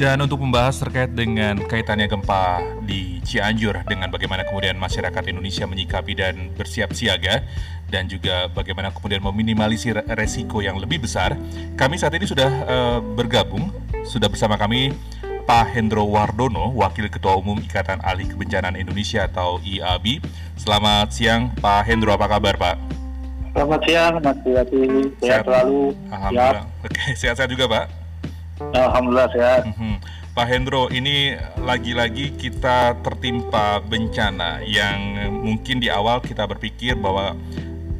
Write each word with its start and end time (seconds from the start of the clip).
Dan 0.00 0.16
untuk 0.24 0.40
membahas 0.40 0.80
terkait 0.80 1.12
dengan 1.12 1.60
kaitannya 1.60 2.08
gempa 2.08 2.56
di 2.88 3.20
Cianjur 3.20 3.84
dengan 3.84 4.08
bagaimana 4.08 4.48
kemudian 4.48 4.80
masyarakat 4.80 5.28
Indonesia 5.28 5.68
menyikapi 5.68 6.16
dan 6.16 6.48
bersiap 6.56 6.96
siaga 6.96 7.44
dan 7.92 8.08
juga 8.08 8.48
bagaimana 8.48 8.96
kemudian 8.96 9.20
meminimalisir 9.20 10.00
resiko 10.16 10.64
yang 10.64 10.80
lebih 10.80 11.04
besar, 11.04 11.36
kami 11.76 12.00
saat 12.00 12.16
ini 12.16 12.24
sudah 12.24 12.48
uh, 12.64 12.98
bergabung, 13.12 13.68
sudah 14.08 14.32
bersama 14.32 14.56
kami 14.56 14.96
Pak 15.44 15.76
Hendro 15.76 16.08
Wardono, 16.08 16.72
Wakil 16.80 17.12
Ketua 17.12 17.36
Umum 17.36 17.60
Ikatan 17.60 18.00
Ahli 18.00 18.24
Kebencanaan 18.24 18.80
Indonesia 18.80 19.28
atau 19.28 19.60
IABI. 19.60 20.24
Selamat 20.56 21.12
siang 21.12 21.52
Pak 21.60 21.84
Hendro, 21.84 22.16
apa 22.16 22.24
kabar 22.24 22.56
Pak? 22.56 22.80
Selamat 23.52 23.80
siang 23.84 24.16
Mas 24.24 24.38
Buyati, 24.40 25.12
sehat 25.20 25.44
selalu. 25.44 25.92
Alhamdulillah. 26.08 26.64
Oke, 26.88 27.04
sehat-sehat 27.20 27.52
juga 27.52 27.68
Pak? 27.68 27.99
Alhamdulillah 28.60 29.28
sehat. 29.32 29.62
Mm-hmm. 29.72 29.94
Pak 30.30 30.46
Hendro, 30.46 30.86
ini 30.94 31.34
lagi-lagi 31.58 32.38
kita 32.38 33.02
tertimpa 33.02 33.82
bencana 33.82 34.62
yang 34.62 35.18
mungkin 35.42 35.82
di 35.82 35.90
awal 35.90 36.22
kita 36.22 36.46
berpikir 36.46 36.94
bahwa 36.94 37.34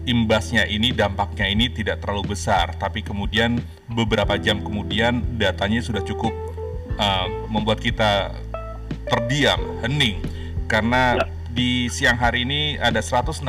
imbasnya 0.06 0.64
ini, 0.70 0.94
dampaknya 0.94 1.50
ini 1.50 1.68
tidak 1.74 2.00
terlalu 2.00 2.38
besar, 2.38 2.72
tapi 2.78 3.02
kemudian 3.02 3.58
beberapa 3.90 4.38
jam 4.38 4.62
kemudian 4.62 5.20
datanya 5.36 5.82
sudah 5.82 6.06
cukup 6.06 6.30
uh, 6.96 7.26
membuat 7.50 7.82
kita 7.82 8.30
terdiam, 9.10 9.58
hening, 9.82 10.22
karena 10.70 11.18
ya. 11.18 11.26
di 11.50 11.90
siang 11.90 12.16
hari 12.16 12.46
ini 12.46 12.78
ada 12.78 13.02
162 13.02 13.42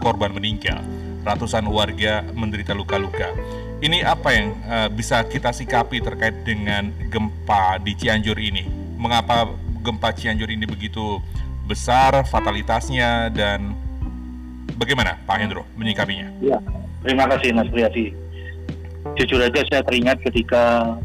korban 0.00 0.32
meninggal, 0.32 0.80
ratusan 1.28 1.68
warga 1.68 2.24
menderita 2.32 2.72
luka-luka. 2.72 3.36
Ini 3.78 4.02
apa 4.02 4.34
yang 4.34 4.58
uh, 4.66 4.90
bisa 4.90 5.22
kita 5.22 5.54
sikapi 5.54 6.02
terkait 6.02 6.42
dengan 6.42 6.90
gempa 7.14 7.78
di 7.78 7.94
Cianjur 7.94 8.34
ini? 8.34 8.66
Mengapa 8.98 9.54
gempa 9.86 10.10
Cianjur 10.10 10.50
ini 10.50 10.66
begitu 10.66 11.22
besar 11.62 12.26
fatalitasnya 12.26 13.30
dan 13.30 13.78
bagaimana 14.74 15.14
Pak 15.22 15.36
Hendro 15.38 15.62
menyikapinya? 15.78 16.26
Ya, 16.42 16.58
terima 17.06 17.30
kasih 17.30 17.54
Mas 17.54 17.70
Priyadi. 17.70 18.10
Jujur 19.14 19.38
aja 19.46 19.62
saya 19.70 19.86
teringat 19.86 20.26
ketika 20.26 20.98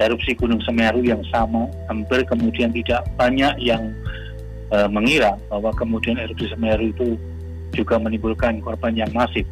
erupsi 0.00 0.32
Gunung 0.32 0.64
Semeru 0.64 1.04
yang 1.04 1.20
sama, 1.28 1.68
hampir 1.92 2.24
kemudian 2.24 2.72
tidak 2.72 3.04
banyak 3.20 3.60
yang 3.60 3.92
uh, 4.72 4.88
mengira 4.88 5.36
bahwa 5.52 5.68
kemudian 5.76 6.16
erupsi 6.16 6.48
Semeru 6.48 6.96
itu 6.96 7.20
juga 7.76 8.00
menimbulkan 8.00 8.64
korban 8.64 8.96
yang 8.96 9.12
masif, 9.12 9.44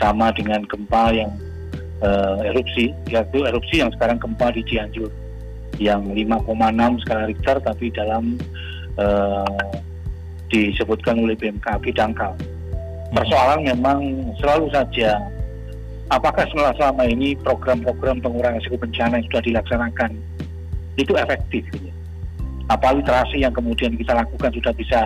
sama 0.00 0.32
dengan 0.32 0.64
gempa 0.64 1.12
yang 1.12 1.28
uh, 2.02 2.40
erupsi 2.44 2.92
yaitu 3.08 3.44
erupsi 3.46 3.80
yang 3.80 3.90
sekarang 3.94 4.20
gempa 4.20 4.52
di 4.52 4.62
Cianjur 4.66 5.08
yang 5.76 6.08
5,6 6.08 7.02
skala 7.04 7.24
Richter 7.28 7.56
tapi 7.60 7.92
dalam 7.92 8.40
uh, 8.96 9.70
disebutkan 10.48 11.20
oleh 11.20 11.36
BMKG 11.36 11.92
dangkal. 11.92 12.32
Persoalan 13.12 13.66
memang 13.66 14.00
selalu 14.40 14.72
saja 14.72 15.20
apakah 16.10 16.46
selama 16.50 17.04
ini 17.06 17.34
program-program 17.38 18.22
pengurangan 18.22 18.62
risiko 18.62 18.78
bencana 18.78 19.20
yang 19.20 19.26
sudah 19.30 19.42
dilaksanakan 19.42 20.10
itu 20.96 21.12
efektif 21.18 21.62
gitu. 21.70 21.90
Apa 22.66 22.96
literasi 22.98 23.46
yang 23.46 23.54
kemudian 23.54 23.94
kita 23.94 24.10
lakukan 24.16 24.50
sudah 24.50 24.72
bisa 24.74 25.00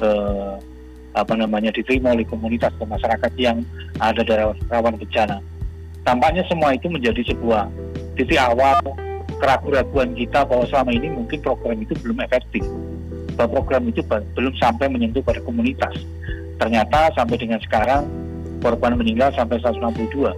uh, 0.00 0.56
apa 1.16 1.34
namanya 1.34 1.74
diterima 1.74 2.14
oleh 2.14 2.24
komunitas 2.24 2.70
dan 2.78 2.88
masyarakat 2.88 3.32
yang 3.36 3.60
ada 3.98 4.22
daerah 4.22 4.54
rawan 4.70 4.94
bencana 4.94 5.42
tampaknya 6.08 6.40
semua 6.48 6.72
itu 6.72 6.88
menjadi 6.88 7.20
sebuah 7.28 7.68
titik 8.16 8.40
awal 8.40 8.80
keraguan-keraguan 9.44 10.16
kita 10.16 10.40
bahwa 10.48 10.64
selama 10.72 10.90
ini 10.96 11.12
mungkin 11.12 11.38
program 11.44 11.76
itu 11.84 11.92
belum 12.00 12.24
efektif. 12.24 12.64
Bahwa 13.36 13.60
program 13.60 13.92
itu 13.92 14.00
belum 14.08 14.56
sampai 14.56 14.88
menyentuh 14.88 15.20
pada 15.20 15.44
komunitas. 15.44 15.92
Ternyata 16.56 17.12
sampai 17.12 17.36
dengan 17.36 17.60
sekarang 17.60 18.08
korban 18.64 18.96
meninggal 18.96 19.30
sampai 19.36 19.60
162 19.60 20.32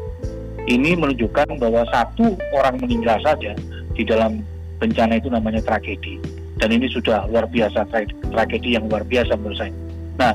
ini 0.69 0.93
menunjukkan 0.93 1.56
bahwa 1.56 1.87
satu 1.89 2.37
orang 2.53 2.77
meninggal 2.83 3.16
saja 3.25 3.56
di 3.97 4.03
dalam 4.05 4.45
bencana 4.77 5.16
itu 5.16 5.31
namanya 5.31 5.62
tragedi. 5.62 6.21
Dan 6.61 6.77
ini 6.77 6.91
sudah 6.93 7.25
luar 7.31 7.49
biasa 7.49 7.89
tragedi 8.34 8.77
yang 8.77 8.84
luar 8.91 9.06
biasa 9.06 9.33
menurut 9.39 9.56
saya. 9.56 9.72
Nah 10.19 10.34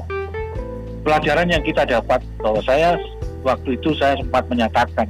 pelajaran 1.06 1.52
yang 1.54 1.62
kita 1.62 1.86
dapat 1.86 2.24
bahwa 2.42 2.58
saya 2.66 2.98
waktu 3.46 3.78
itu 3.78 3.94
saya 3.94 4.18
sempat 4.18 4.50
menyatakan 4.50 5.06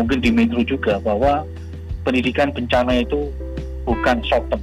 mungkin 0.00 0.24
di 0.24 0.32
Metro 0.32 0.64
juga 0.64 0.96
bahwa 1.04 1.44
pendidikan 2.08 2.48
bencana 2.48 3.04
itu 3.04 3.28
bukan 3.84 4.24
short 4.24 4.48
term, 4.48 4.62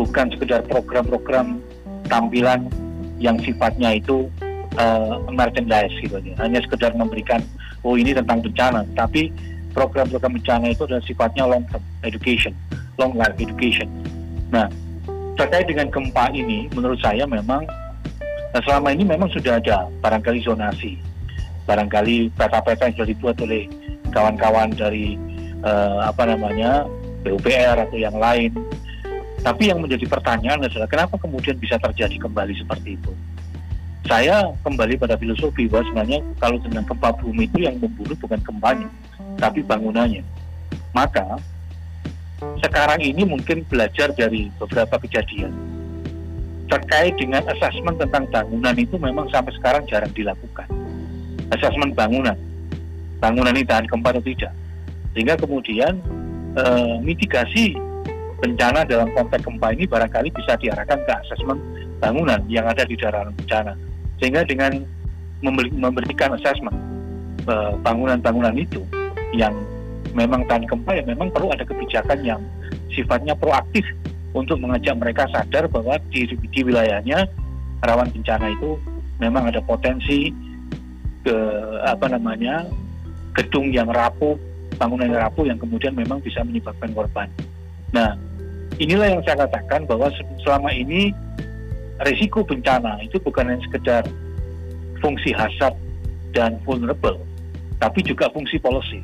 bukan 0.00 0.32
sekedar 0.32 0.64
program-program 0.64 1.60
tampilan 2.08 2.72
yang 3.20 3.36
sifatnya 3.44 4.00
itu 4.00 4.32
uh, 4.80 5.20
merchandise 5.28 5.92
gitu 6.00 6.16
ya. 6.24 6.34
hanya 6.40 6.64
sekedar 6.64 6.96
memberikan 6.96 7.44
oh 7.84 8.00
ini 8.00 8.16
tentang 8.16 8.40
bencana, 8.40 8.88
tapi 8.96 9.28
program-program 9.76 10.40
bencana 10.40 10.72
itu 10.72 10.88
adalah 10.88 11.04
sifatnya 11.04 11.44
long 11.44 11.68
term 11.68 11.84
education, 12.02 12.56
long 12.96 13.12
life 13.12 13.36
education. 13.36 13.86
Nah, 14.48 14.72
terkait 15.36 15.68
dengan 15.68 15.92
gempa 15.92 16.32
ini, 16.32 16.66
menurut 16.72 16.98
saya 17.04 17.28
memang 17.28 17.68
nah 18.48 18.64
selama 18.64 18.96
ini 18.96 19.04
memang 19.04 19.28
sudah 19.28 19.60
ada 19.60 19.84
barangkali 20.00 20.40
zonasi, 20.40 20.96
barangkali 21.68 22.32
peta-peta 22.32 22.88
yang 22.88 22.94
sudah 22.96 23.08
dibuat 23.12 23.36
oleh 23.44 23.68
kawan-kawan 24.18 24.74
dari 24.74 25.14
uh, 25.62 26.10
apa 26.10 26.26
namanya 26.26 26.82
PUPR 27.22 27.78
atau 27.86 27.94
yang 27.94 28.18
lain. 28.18 28.50
Tapi 29.38 29.70
yang 29.70 29.78
menjadi 29.78 30.02
pertanyaan 30.10 30.66
adalah 30.66 30.90
kenapa 30.90 31.14
kemudian 31.14 31.54
bisa 31.62 31.78
terjadi 31.78 32.18
kembali 32.18 32.58
seperti 32.58 32.98
itu? 32.98 33.14
Saya 34.10 34.50
kembali 34.66 34.98
pada 34.98 35.14
filosofi 35.14 35.70
bahwa 35.70 35.86
sebenarnya 35.86 36.18
kalau 36.42 36.58
dengan 36.58 36.82
gempa 36.82 37.14
bumi 37.22 37.46
itu 37.46 37.62
yang 37.62 37.78
membunuh 37.78 38.18
bukan 38.18 38.40
gempanya, 38.42 38.90
tapi 39.38 39.62
bangunannya. 39.62 40.26
Maka 40.90 41.38
sekarang 42.66 42.98
ini 42.98 43.22
mungkin 43.22 43.62
belajar 43.70 44.10
dari 44.18 44.50
beberapa 44.58 44.98
kejadian 44.98 45.54
terkait 46.66 47.14
dengan 47.16 47.46
asesmen 47.48 47.94
tentang 47.96 48.26
bangunan 48.28 48.74
itu 48.74 48.98
memang 48.98 49.30
sampai 49.30 49.54
sekarang 49.54 49.86
jarang 49.86 50.10
dilakukan. 50.12 50.66
Asesmen 51.54 51.94
bangunan 51.94 52.36
bangunan 53.18 53.54
ini 53.54 53.66
tahan 53.66 53.86
gempa 53.90 54.14
atau 54.14 54.24
tidak. 54.24 54.52
Sehingga 55.14 55.34
kemudian 55.34 55.98
e, 56.54 56.64
mitigasi 57.02 57.74
bencana 58.38 58.86
dalam 58.86 59.10
konteks 59.14 59.42
gempa 59.42 59.74
ini 59.74 59.84
barangkali 59.86 60.30
bisa 60.30 60.54
diarahkan 60.58 61.02
ke 61.02 61.12
asesmen 61.26 61.58
bangunan 61.98 62.38
yang 62.46 62.66
ada 62.70 62.86
di 62.86 62.94
daerah 62.94 63.26
bencana. 63.34 63.74
Sehingga 64.22 64.46
dengan 64.46 64.82
memberikan 65.42 66.34
asesmen 66.34 66.74
eh, 67.46 67.72
bangunan-bangunan 67.82 68.54
itu 68.58 68.82
yang 69.34 69.54
memang 70.16 70.42
tahan 70.50 70.66
gempa 70.66 70.98
ya 70.98 71.04
memang 71.04 71.30
perlu 71.30 71.52
ada 71.52 71.62
kebijakan 71.62 72.18
yang 72.24 72.40
sifatnya 72.90 73.36
proaktif 73.36 73.84
untuk 74.34 74.58
mengajak 74.58 74.96
mereka 74.98 75.30
sadar 75.30 75.70
bahwa 75.70 76.00
di, 76.10 76.26
di 76.26 76.60
wilayahnya 76.64 77.28
rawan 77.84 78.10
bencana 78.10 78.50
itu 78.50 78.80
memang 79.22 79.46
ada 79.46 79.60
potensi 79.62 80.32
ke 81.22 81.36
apa 81.84 82.08
namanya 82.10 82.66
gedung 83.38 83.70
yang 83.70 83.86
rapuh, 83.86 84.34
bangunan 84.76 85.06
yang 85.06 85.22
rapuh 85.30 85.46
yang 85.46 85.58
kemudian 85.62 85.94
memang 85.94 86.18
bisa 86.18 86.42
menyebabkan 86.42 86.90
korban. 86.90 87.30
Nah, 87.94 88.18
inilah 88.82 89.14
yang 89.14 89.22
saya 89.22 89.46
katakan 89.46 89.86
bahwa 89.86 90.10
selama 90.42 90.74
ini 90.74 91.14
risiko 92.02 92.42
bencana 92.42 92.98
itu 93.02 93.22
bukan 93.22 93.46
hanya 93.46 93.62
sekedar 93.62 94.02
fungsi 94.98 95.30
hasad 95.30 95.74
dan 96.34 96.58
vulnerable, 96.66 97.22
tapi 97.78 98.02
juga 98.02 98.26
fungsi 98.34 98.58
policy. 98.58 98.98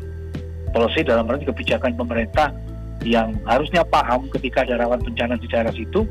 Policy 0.75 1.07
dalam 1.07 1.31
arti 1.31 1.47
kebijakan 1.47 1.95
pemerintah 1.95 2.51
yang 3.07 3.39
harusnya 3.47 3.87
paham 3.87 4.27
ketika 4.35 4.67
ada 4.67 4.83
rawan 4.83 4.99
bencana 4.99 5.39
di 5.39 5.47
daerah 5.47 5.71
situ, 5.71 6.03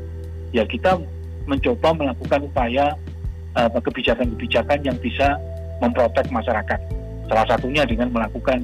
ya 0.56 0.64
kita 0.64 0.96
mencoba 1.44 1.92
melakukan 1.92 2.48
upaya 2.48 2.96
uh, 3.52 3.68
kebijakan-kebijakan 3.68 4.80
yang 4.80 4.96
bisa 4.96 5.36
memprotek 5.84 6.32
masyarakat. 6.32 7.03
Salah 7.28 7.46
satunya 7.48 7.82
dengan 7.88 8.12
melakukan 8.12 8.60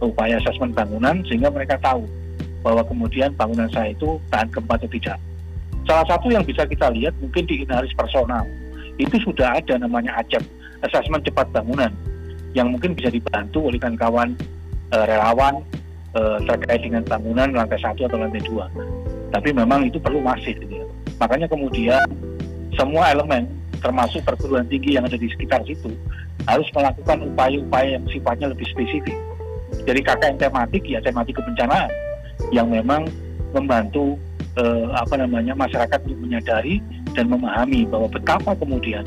upaya 0.00 0.38
asesmen 0.38 0.76
bangunan 0.76 1.24
sehingga 1.26 1.48
mereka 1.50 1.80
tahu 1.80 2.04
bahwa 2.60 2.82
kemudian 2.86 3.32
bangunan 3.34 3.70
saya 3.70 3.94
itu 3.94 4.18
tahan 4.28 4.50
gempa 4.50 4.74
atau 4.76 4.90
tidak. 4.90 5.18
Salah 5.86 6.06
satu 6.10 6.26
yang 6.34 6.42
bisa 6.42 6.66
kita 6.66 6.90
lihat 6.90 7.14
mungkin 7.22 7.46
di 7.46 7.62
inaris 7.62 7.94
personal 7.94 8.42
itu 8.98 9.16
sudah 9.22 9.60
ada 9.60 9.78
namanya 9.78 10.18
ACEP, 10.18 10.42
asesmen 10.82 11.22
cepat 11.22 11.46
bangunan 11.54 11.92
yang 12.56 12.72
mungkin 12.72 12.96
bisa 12.96 13.12
dibantu 13.12 13.68
oleh 13.68 13.76
kawan-kawan 13.76 14.32
e, 14.90 14.96
relawan 15.04 15.60
e, 16.16 16.20
terkait 16.48 16.80
dengan 16.82 17.04
bangunan 17.04 17.52
lantai 17.52 17.78
satu 17.78 18.08
atau 18.08 18.18
lantai 18.18 18.42
dua. 18.42 18.66
Tapi 19.30 19.52
memang 19.52 19.84
itu 19.84 20.00
perlu 20.00 20.24
masif. 20.24 20.56
Gitu 20.56 20.80
ya. 20.80 20.86
Makanya 21.20 21.46
kemudian 21.46 22.02
semua 22.74 23.12
elemen 23.12 23.44
termasuk 23.80 24.22
perguruan 24.24 24.66
tinggi 24.66 24.96
yang 24.96 25.04
ada 25.04 25.16
di 25.16 25.28
sekitar 25.30 25.62
situ 25.64 25.92
harus 26.46 26.68
melakukan 26.72 27.26
upaya-upaya 27.32 27.98
yang 27.98 28.04
sifatnya 28.10 28.52
lebih 28.52 28.66
spesifik. 28.70 29.16
Jadi 29.82 30.00
KKN 30.02 30.36
tematik 30.38 30.82
ya 30.86 31.02
tematik 31.02 31.38
kebencanaan 31.38 31.90
yang 32.54 32.70
memang 32.70 33.08
membantu 33.50 34.14
uh, 34.60 34.92
apa 34.94 35.18
namanya 35.18 35.56
masyarakat 35.56 35.98
untuk 36.06 36.20
menyadari 36.22 36.78
dan 37.16 37.32
memahami 37.32 37.88
bahwa 37.88 38.06
betapa 38.12 38.52
kemudian 38.58 39.02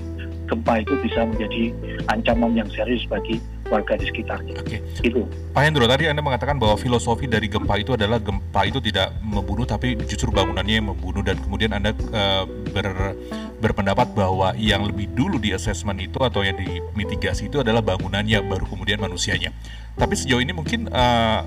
gempa 0.49 0.81
itu 0.81 0.97
bisa 1.05 1.21
menjadi 1.29 1.69
ancaman 2.09 2.57
yang 2.57 2.69
serius 2.73 3.05
bagi 3.05 3.37
warga 3.69 3.93
di 4.01 4.09
sekitarnya. 4.09 4.57
Oke. 4.57 4.81
Itu. 5.05 5.29
Pak 5.53 5.61
Hendro, 5.61 5.85
tadi 5.85 6.09
Anda 6.09 6.25
mengatakan 6.25 6.57
bahwa 6.57 6.73
filosofi 6.73 7.29
dari 7.29 7.45
gempa 7.45 7.77
itu 7.77 7.93
adalah 7.93 8.17
gempa 8.17 8.65
itu 8.65 8.81
tidak 8.81 9.13
membunuh 9.21 9.69
tapi 9.69 9.93
justru 10.09 10.33
bangunannya 10.33 10.81
yang 10.81 10.89
membunuh 10.89 11.21
dan 11.21 11.37
kemudian 11.37 11.77
Anda 11.77 11.93
uh, 12.09 12.49
ber, 12.69 13.17
berpendapat 13.59 14.15
bahwa 14.15 14.55
yang 14.55 14.87
lebih 14.87 15.11
dulu 15.11 15.37
di 15.37 15.51
assessment 15.51 15.99
itu 15.99 16.17
atau 16.23 16.41
yang 16.41 16.55
dimitigasi 16.55 17.51
itu 17.51 17.59
adalah 17.59 17.83
bangunannya 17.83 18.39
baru 18.47 18.65
kemudian 18.65 18.97
manusianya. 19.03 19.51
Tapi 19.99 20.15
sejauh 20.15 20.39
ini 20.39 20.55
mungkin 20.55 20.87
uh, 20.89 21.43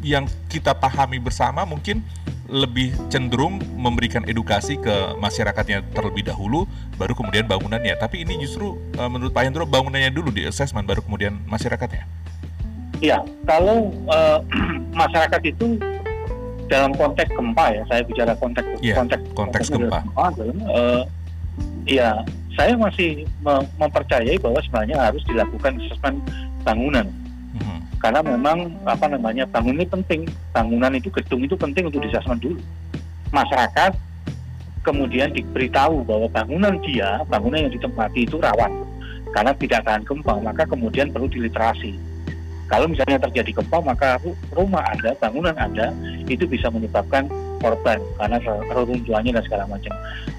yang 0.00 0.24
kita 0.48 0.72
pahami 0.72 1.20
bersama 1.20 1.68
mungkin 1.68 2.00
lebih 2.50 2.90
cenderung 3.06 3.62
memberikan 3.78 4.26
edukasi 4.26 4.74
ke 4.74 5.14
masyarakatnya 5.22 5.86
terlebih 5.94 6.26
dahulu, 6.26 6.66
baru 6.98 7.14
kemudian 7.14 7.46
bangunannya. 7.46 7.94
Tapi 7.94 8.26
ini 8.26 8.42
justru 8.42 8.74
uh, 8.98 9.06
menurut 9.06 9.30
Pak 9.30 9.46
Hendro 9.46 9.64
bangunannya 9.70 10.10
dulu 10.10 10.34
di 10.34 10.48
assessment, 10.48 10.82
baru 10.82 11.04
kemudian 11.06 11.38
masyarakatnya. 11.46 12.10
Iya, 13.00 13.22
kalau 13.46 13.94
uh, 14.10 14.42
masyarakat 15.00 15.40
itu 15.46 15.78
dalam 16.70 16.94
konteks 16.94 17.34
gempa 17.34 17.66
ya, 17.74 17.82
saya 17.90 18.02
bicara 18.06 18.32
konteks 18.38 18.68
ya, 18.78 18.94
konteks 18.94 19.22
konteks 19.34 19.66
gempa. 19.74 19.98
gempa 20.06 20.26
uh, 20.70 21.02
ya, 21.84 22.22
saya 22.54 22.78
masih 22.78 23.26
mempercayai 23.76 24.38
bahwa 24.38 24.62
sebenarnya 24.62 24.96
harus 25.10 25.22
dilakukan 25.26 25.82
assessment 25.82 26.22
bangunan. 26.62 27.10
Karena 28.00 28.24
memang 28.24 28.72
apa 28.88 29.12
namanya 29.12 29.44
bangunan 29.44 29.84
ini 29.84 29.88
penting. 29.92 30.20
Bangunan 30.56 30.96
itu 30.96 31.12
gedung 31.12 31.44
itu 31.44 31.52
penting 31.52 31.92
untuk 31.92 32.00
disasman 32.00 32.40
dulu. 32.40 32.56
Masyarakat 33.28 33.92
kemudian 34.80 35.28
diberitahu 35.36 36.08
bahwa 36.08 36.26
bangunan 36.32 36.80
dia 36.80 37.20
bangunan 37.28 37.68
yang 37.68 37.72
ditempati 37.76 38.24
itu 38.24 38.40
rawan. 38.40 38.72
Karena 39.36 39.52
tidak 39.52 39.84
tahan 39.84 40.02
gempa 40.08 40.32
maka 40.40 40.64
kemudian 40.64 41.12
perlu 41.12 41.28
diliterasi 41.28 42.09
kalau 42.70 42.86
misalnya 42.86 43.18
terjadi 43.18 43.60
gempa 43.60 43.82
maka 43.82 44.16
rumah 44.54 44.86
anda 44.94 45.10
bangunan 45.18 45.56
anda 45.58 45.90
itu 46.30 46.46
bisa 46.46 46.70
menyebabkan 46.70 47.26
korban 47.58 47.98
karena 48.16 48.38
reruntuhannya 48.70 49.36
dan 49.36 49.44
segala 49.44 49.64
macam 49.66 49.92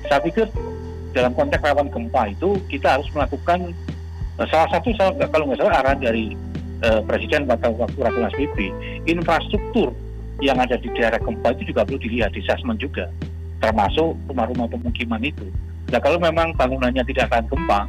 saya 0.07 0.23
pikir 0.23 0.47
dalam 1.11 1.35
konteks 1.35 1.61
rawan 1.61 1.91
gempa 1.91 2.31
itu 2.31 2.55
kita 2.71 2.97
harus 2.97 3.07
melakukan 3.11 3.75
salah 4.49 4.69
satu 4.71 4.95
kalau 5.29 5.45
nggak 5.51 5.59
salah 5.59 5.83
arahan 5.83 5.99
dari 5.99 6.33
eh, 6.81 7.01
Presiden 7.05 7.45
pada 7.45 7.69
waktu 7.69 7.97
Rakernas 7.99 8.33
PB, 8.33 8.57
infrastruktur 9.05 9.93
yang 10.41 10.57
ada 10.57 10.77
di 10.79 10.89
daerah 10.97 11.21
gempa 11.21 11.53
itu 11.53 11.73
juga 11.73 11.85
perlu 11.85 12.01
dilihat 12.01 12.33
di 12.33 12.41
assessment 12.41 12.81
juga, 12.81 13.09
termasuk 13.61 14.17
rumah-rumah 14.31 14.65
pemukiman 14.71 15.21
itu. 15.21 15.45
Nah 15.93 15.99
kalau 16.01 16.17
memang 16.17 16.55
bangunannya 16.57 17.05
tidak 17.05 17.29
akan 17.29 17.45
gempa, 17.51 17.79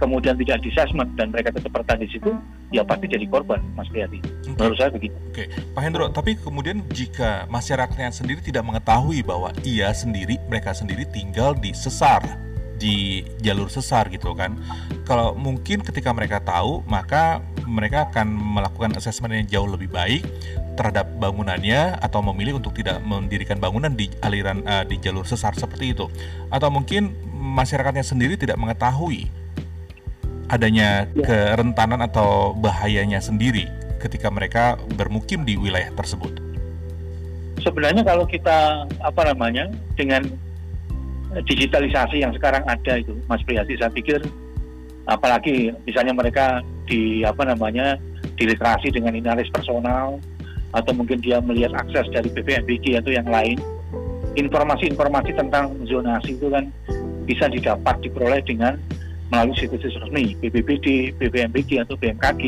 kemudian 0.00 0.34
tidak 0.40 0.64
di 0.64 0.72
assessment 0.72 1.12
dan 1.20 1.28
mereka 1.28 1.52
tetap 1.52 1.68
bertahan 1.76 2.00
di 2.00 2.08
situ, 2.08 2.32
ya 2.72 2.80
pasti 2.80 3.04
jadi 3.04 3.28
korban, 3.28 3.60
Mas 3.76 3.86
Priyadi. 3.92 4.24
Okay. 4.24 4.56
Menurut 4.56 4.78
saya 4.80 4.90
begitu. 4.90 5.12
Oke, 5.28 5.44
okay. 5.44 5.46
Pak 5.76 5.82
Hendro, 5.84 6.08
tapi 6.08 6.40
kemudian 6.40 6.80
jika 6.88 7.44
masyarakatnya 7.52 8.08
sendiri 8.08 8.40
tidak 8.40 8.64
mengetahui 8.64 9.20
bahwa 9.20 9.52
ia 9.60 9.92
sendiri, 9.92 10.40
mereka 10.48 10.72
sendiri 10.72 11.04
tinggal 11.12 11.52
di 11.52 11.76
sesar, 11.76 12.24
di 12.80 13.28
jalur 13.44 13.68
sesar 13.68 14.08
gitu 14.08 14.32
kan. 14.32 14.56
Kalau 15.04 15.36
mungkin 15.36 15.84
ketika 15.84 16.16
mereka 16.16 16.40
tahu, 16.40 16.80
maka 16.88 17.44
mereka 17.68 18.08
akan 18.08 18.32
melakukan 18.32 18.96
asesmen 18.96 19.44
yang 19.44 19.46
jauh 19.46 19.68
lebih 19.68 19.92
baik 19.92 20.24
terhadap 20.80 21.12
bangunannya 21.20 22.00
atau 22.00 22.24
memilih 22.32 22.56
untuk 22.56 22.72
tidak 22.72 23.04
mendirikan 23.04 23.60
bangunan 23.60 23.92
di 23.92 24.08
aliran 24.24 24.64
uh, 24.64 24.80
di 24.88 24.96
jalur 24.96 25.28
sesar 25.28 25.52
seperti 25.52 25.92
itu. 25.92 26.08
Atau 26.48 26.72
mungkin 26.72 27.12
masyarakatnya 27.36 28.00
sendiri 28.00 28.40
tidak 28.40 28.56
mengetahui 28.56 29.28
adanya 30.50 31.06
ya. 31.14 31.22
kerentanan 31.22 32.02
atau 32.02 32.52
bahayanya 32.58 33.22
sendiri 33.22 33.70
ketika 34.02 34.26
mereka 34.28 34.74
bermukim 34.98 35.46
di 35.46 35.54
wilayah 35.54 35.94
tersebut. 35.94 36.42
Sebenarnya 37.62 38.02
kalau 38.02 38.26
kita 38.26 38.88
apa 39.04 39.22
namanya 39.30 39.70
dengan 39.94 40.26
digitalisasi 41.46 42.26
yang 42.26 42.34
sekarang 42.34 42.66
ada 42.66 42.98
itu 42.98 43.14
Mas 43.30 43.44
Priyati 43.46 43.78
saya 43.78 43.92
pikir 43.92 44.18
apalagi 45.06 45.70
misalnya 45.86 46.10
mereka 46.10 46.64
di 46.90 47.22
apa 47.22 47.46
namanya 47.46 47.94
diliterasi 48.34 48.90
dengan 48.90 49.14
inalis 49.14 49.46
personal 49.54 50.18
atau 50.74 50.92
mungkin 50.94 51.22
dia 51.22 51.38
melihat 51.38 51.74
akses 51.78 52.10
dari 52.10 52.30
BPMBG 52.30 52.98
atau 52.98 53.12
yang 53.14 53.28
lain 53.30 53.58
informasi-informasi 54.38 55.34
tentang 55.34 55.74
zonasi 55.86 56.38
itu 56.38 56.50
kan 56.50 56.70
bisa 57.26 57.46
didapat 57.50 57.98
diperoleh 58.02 58.42
dengan 58.42 58.78
melalui 59.30 59.56
situs 59.56 59.94
resmi 59.94 60.34
BPBD, 60.42 61.14
BPMBG 61.16 61.86
atau 61.86 61.94
BMKG 61.94 62.42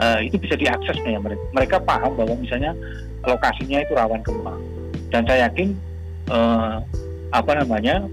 uh, 0.00 0.18
eh, 0.18 0.32
itu 0.32 0.36
bisa 0.40 0.56
diakses 0.56 0.96
ya 1.04 1.20
mereka. 1.20 1.44
Mereka 1.52 1.76
paham 1.84 2.16
bahwa 2.16 2.34
misalnya 2.40 2.72
lokasinya 3.24 3.84
itu 3.84 3.92
rawan 3.92 4.24
gempa 4.24 4.56
dan 5.12 5.28
saya 5.28 5.50
yakin 5.50 5.76
uh, 6.32 6.80
apa 7.30 7.52
namanya 7.60 8.08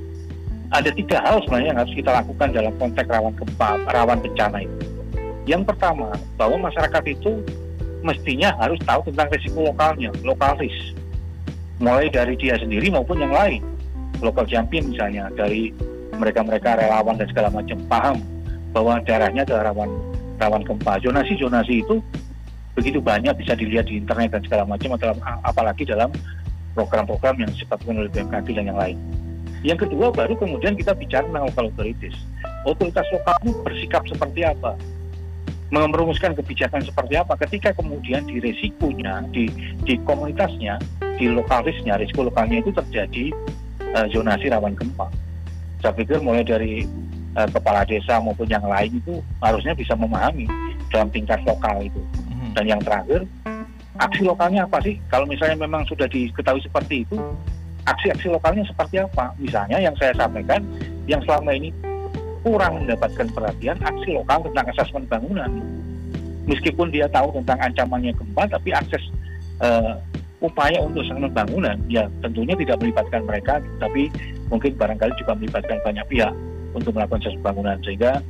ada 0.76 0.92
tiga 0.92 1.24
hal 1.24 1.40
sebenarnya 1.48 1.72
yang 1.72 1.80
harus 1.80 1.94
kita 1.96 2.12
lakukan 2.12 2.50
dalam 2.52 2.74
konteks 2.76 3.08
rawan 3.08 3.34
gempa, 3.40 3.70
rawan 3.88 4.20
bencana 4.20 4.68
itu. 4.68 4.78
Yang 5.48 5.64
pertama, 5.64 6.12
bahwa 6.36 6.68
masyarakat 6.68 7.04
itu 7.08 7.40
mestinya 8.04 8.52
harus 8.60 8.76
tahu 8.84 9.08
tentang 9.08 9.32
risiko 9.32 9.72
lokalnya, 9.72 10.12
lokal 10.28 10.60
risk. 10.60 10.92
Mulai 11.80 12.12
dari 12.12 12.36
dia 12.36 12.60
sendiri 12.60 12.92
maupun 12.92 13.24
yang 13.24 13.32
lain. 13.32 13.64
Lokal 14.20 14.44
champion 14.44 14.92
misalnya, 14.92 15.32
dari 15.40 15.72
mereka-mereka 16.18 16.82
relawan 16.82 17.16
dan 17.16 17.28
segala 17.30 17.50
macam 17.54 17.78
paham 17.88 18.18
bahwa 18.76 19.00
daerahnya 19.06 19.46
adalah 19.48 19.72
rawan 19.72 19.90
rawan 20.38 20.62
gempa. 20.66 21.02
Zonasi-zonasi 21.02 21.86
itu 21.86 22.02
begitu 22.78 23.02
banyak 23.02 23.34
bisa 23.42 23.58
dilihat 23.58 23.90
di 23.90 23.98
internet 23.98 24.38
dan 24.38 24.42
segala 24.46 24.64
macam, 24.70 24.94
apalagi 25.42 25.86
dalam 25.86 26.14
program-program 26.78 27.42
yang 27.42 27.50
disebutkan 27.50 27.98
oleh 27.98 28.10
BMKG 28.14 28.48
dan 28.54 28.66
yang 28.70 28.78
lain. 28.78 28.98
Yang 29.66 29.90
kedua 29.90 30.14
baru 30.14 30.38
kemudian 30.38 30.78
kita 30.78 30.94
bicara 30.94 31.26
tentang 31.26 31.50
local 31.50 31.74
authorities. 31.74 32.14
Otoritas 32.62 33.10
lokal 33.10 33.36
itu 33.42 33.52
bersikap 33.66 34.06
seperti 34.06 34.46
apa? 34.46 34.78
Merumuskan 35.74 36.38
kebijakan 36.38 36.86
seperti 36.86 37.18
apa 37.18 37.34
ketika 37.42 37.74
kemudian 37.74 38.24
di 38.30 38.38
resikonya, 38.40 39.26
di, 39.34 39.50
di 39.84 39.98
komunitasnya, 40.06 40.78
di 41.18 41.28
lokalisnya, 41.34 41.98
risiko 41.98 42.30
lokalnya 42.30 42.62
itu 42.62 42.72
terjadi 42.72 43.34
uh, 43.98 44.08
zonasi 44.14 44.48
rawan 44.54 44.78
gempa. 44.78 45.10
Saya 45.82 45.94
pikir 45.94 46.18
mulai 46.22 46.42
dari 46.42 46.86
uh, 47.38 47.50
kepala 47.50 47.86
desa 47.86 48.18
maupun 48.18 48.50
yang 48.50 48.66
lain 48.66 48.98
itu 48.98 49.22
harusnya 49.40 49.78
bisa 49.78 49.94
memahami 49.94 50.50
dalam 50.90 51.08
tingkat 51.14 51.38
lokal 51.46 51.78
itu. 51.86 52.02
Hmm. 52.28 52.52
Dan 52.58 52.66
yang 52.66 52.82
terakhir 52.82 53.30
aksi 53.98 54.24
lokalnya 54.26 54.66
apa 54.66 54.82
sih? 54.82 54.98
Kalau 55.10 55.26
misalnya 55.30 55.58
memang 55.62 55.86
sudah 55.86 56.10
diketahui 56.10 56.62
seperti 56.66 57.06
itu, 57.06 57.18
aksi-aksi 57.86 58.28
lokalnya 58.30 58.66
seperti 58.66 59.02
apa? 59.02 59.34
Misalnya 59.38 59.78
yang 59.82 59.96
saya 59.98 60.14
sampaikan, 60.18 60.62
yang 61.10 61.22
selama 61.26 61.54
ini 61.56 61.70
kurang 62.46 62.86
mendapatkan 62.86 63.28
perhatian, 63.34 63.78
aksi 63.82 64.16
lokal 64.16 64.46
tentang 64.50 64.66
asesmen 64.72 65.04
bangunan. 65.10 65.52
Meskipun 66.48 66.94
dia 66.96 67.12
tahu 67.12 67.36
tentang 67.36 67.60
ancamannya 67.60 68.16
gempa, 68.16 68.48
tapi 68.48 68.72
akses 68.72 69.04
uh, 69.60 70.00
upaya 70.40 70.80
untuk 70.80 71.04
asesmen 71.04 71.34
bangunan, 71.34 71.76
ya 71.92 72.08
tentunya 72.24 72.56
tidak 72.56 72.78
melibatkan 72.80 73.22
mereka, 73.28 73.60
tapi 73.84 74.08
mungkin 74.48 74.76
barangkali 74.76 75.14
juga 75.20 75.32
melibatkan 75.36 75.78
banyak 75.84 76.06
pihak 76.08 76.34
untuk 76.76 76.92
melakukan 76.96 77.20
asesmen 77.24 77.44
bangunan, 77.44 77.78
sehingga 77.84 78.22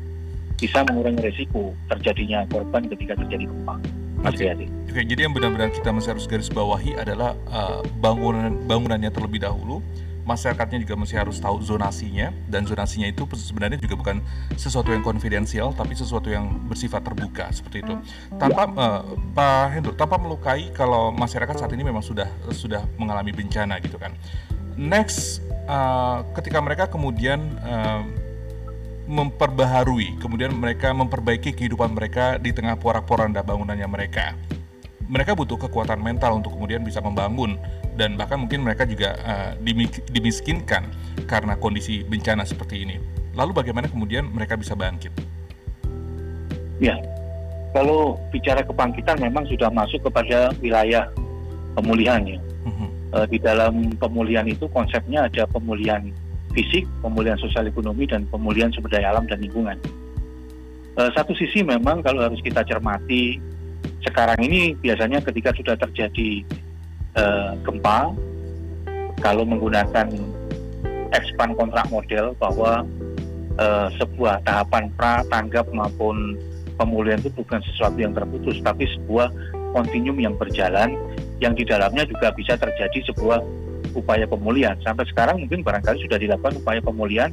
bisa 0.58 0.82
mengurangi 0.90 1.22
resiko 1.22 1.74
terjadinya 1.94 2.46
korban 2.50 2.90
ketika 2.90 3.14
terjadi 3.18 3.46
gempa. 3.46 3.76
Mas 4.18 4.34
Oke, 4.34 4.50
okay, 4.90 5.06
jadi 5.06 5.30
yang 5.30 5.34
benar-benar 5.38 5.70
kita 5.70 5.94
masih 5.94 6.18
harus 6.18 6.26
garis 6.26 6.50
bawahi 6.50 6.98
adalah 6.98 7.38
uh, 7.54 7.86
bangunan 8.02 8.50
bangunannya 8.66 9.14
terlebih 9.14 9.46
dahulu, 9.46 9.86
masyarakatnya 10.28 10.84
juga 10.84 11.00
masih 11.00 11.16
harus 11.22 11.38
tahu 11.40 11.62
zonasinya 11.64 12.36
dan 12.52 12.68
zonasinya 12.68 13.08
itu 13.08 13.24
sebenarnya 13.32 13.80
juga 13.80 13.96
bukan 13.96 14.18
sesuatu 14.60 14.92
yang 14.92 15.00
konfidensial 15.00 15.72
tapi 15.72 15.96
sesuatu 15.96 16.28
yang 16.28 16.50
bersifat 16.68 17.00
terbuka 17.06 17.48
seperti 17.56 17.88
itu. 17.88 17.96
Tanpa 18.36 18.68
uh, 18.74 19.02
Pak 19.38 19.78
Hendro 19.78 19.94
tanpa 19.96 20.20
melukai 20.20 20.74
kalau 20.76 21.16
masyarakat 21.16 21.56
saat 21.64 21.72
ini 21.72 21.88
memang 21.88 22.04
sudah 22.04 22.28
sudah 22.52 22.84
mengalami 23.00 23.32
bencana 23.32 23.80
gitu 23.80 23.96
kan. 23.96 24.12
Next 24.76 25.46
uh, 25.68 26.24
ketika 26.40 26.64
mereka 26.64 26.88
kemudian 26.90 27.40
uh, 27.62 28.02
memperbaharui, 29.08 30.20
kemudian 30.20 30.52
mereka 30.52 30.92
memperbaiki 30.92 31.56
kehidupan 31.56 31.96
mereka 31.96 32.36
di 32.40 32.52
tengah 32.52 32.76
porak-poranda 32.76 33.40
bangunannya 33.40 33.88
mereka. 33.88 34.36
Mereka 35.08 35.40
butuh 35.40 35.56
kekuatan 35.56 36.04
mental 36.04 36.44
untuk 36.44 36.60
kemudian 36.60 36.84
bisa 36.84 37.00
membangun 37.00 37.56
dan 37.96 38.20
bahkan 38.20 38.36
mungkin 38.44 38.68
mereka 38.68 38.84
juga 38.84 39.16
uh, 39.24 39.52
dimiskinkan 40.12 40.92
karena 41.24 41.56
kondisi 41.56 42.04
bencana 42.04 42.44
seperti 42.44 42.84
ini. 42.84 43.00
Lalu 43.32 43.64
bagaimana 43.64 43.88
kemudian 43.88 44.28
mereka 44.28 44.60
bisa 44.60 44.76
bangkit? 44.76 45.16
Ya, 46.84 47.00
kalau 47.72 48.20
bicara 48.30 48.62
kebangkitan 48.62 49.18
memang 49.24 49.48
sudah 49.48 49.72
masuk 49.72 50.04
kepada 50.04 50.52
wilayah 50.60 51.08
pemulihan 51.80 52.22
ya. 52.28 52.38
Uh, 53.08 53.24
di 53.24 53.40
dalam 53.40 53.96
pemulihan 53.96 54.44
itu 54.44 54.68
konsepnya 54.68 55.32
ada 55.32 55.48
pemulihan 55.48 56.12
fisik, 56.52 56.84
pemulihan 57.00 57.40
sosial 57.40 57.64
ekonomi 57.64 58.04
dan 58.04 58.28
pemulihan 58.28 58.68
sumber 58.76 59.00
daya 59.00 59.16
alam 59.16 59.24
dan 59.32 59.40
lingkungan. 59.40 59.80
Uh, 61.00 61.08
satu 61.16 61.32
sisi 61.32 61.64
memang 61.64 62.04
kalau 62.04 62.28
harus 62.28 62.44
kita 62.44 62.68
cermati 62.68 63.40
sekarang 64.04 64.44
ini 64.44 64.76
biasanya 64.76 65.24
ketika 65.24 65.56
sudah 65.56 65.80
terjadi 65.80 66.44
uh, 67.16 67.56
gempa, 67.64 68.12
kalau 69.24 69.48
menggunakan 69.48 70.12
expand 71.16 71.56
kontrak 71.56 71.88
model 71.88 72.36
bahwa 72.36 72.84
uh, 73.56 73.88
sebuah 73.96 74.44
tahapan 74.44 74.92
pra 75.00 75.24
tanggap 75.32 75.64
maupun 75.72 76.36
pemulihan 76.76 77.24
itu 77.24 77.32
bukan 77.40 77.64
sesuatu 77.72 77.98
yang 77.98 78.12
terputus, 78.12 78.60
tapi 78.62 78.84
sebuah 79.00 79.32
kontinum 79.72 80.18
yang 80.20 80.36
berjalan 80.36 80.96
yang 81.44 81.54
di 81.54 81.64
dalamnya 81.64 82.04
juga 82.08 82.34
bisa 82.34 82.58
terjadi 82.58 83.14
sebuah 83.14 83.40
upaya 83.94 84.26
pemulihan. 84.26 84.78
Sampai 84.86 85.06
sekarang 85.10 85.44
mungkin 85.46 85.62
barangkali 85.66 86.04
sudah 86.06 86.18
dilakukan 86.18 86.60
upaya 86.62 86.80
pemulihan 86.82 87.30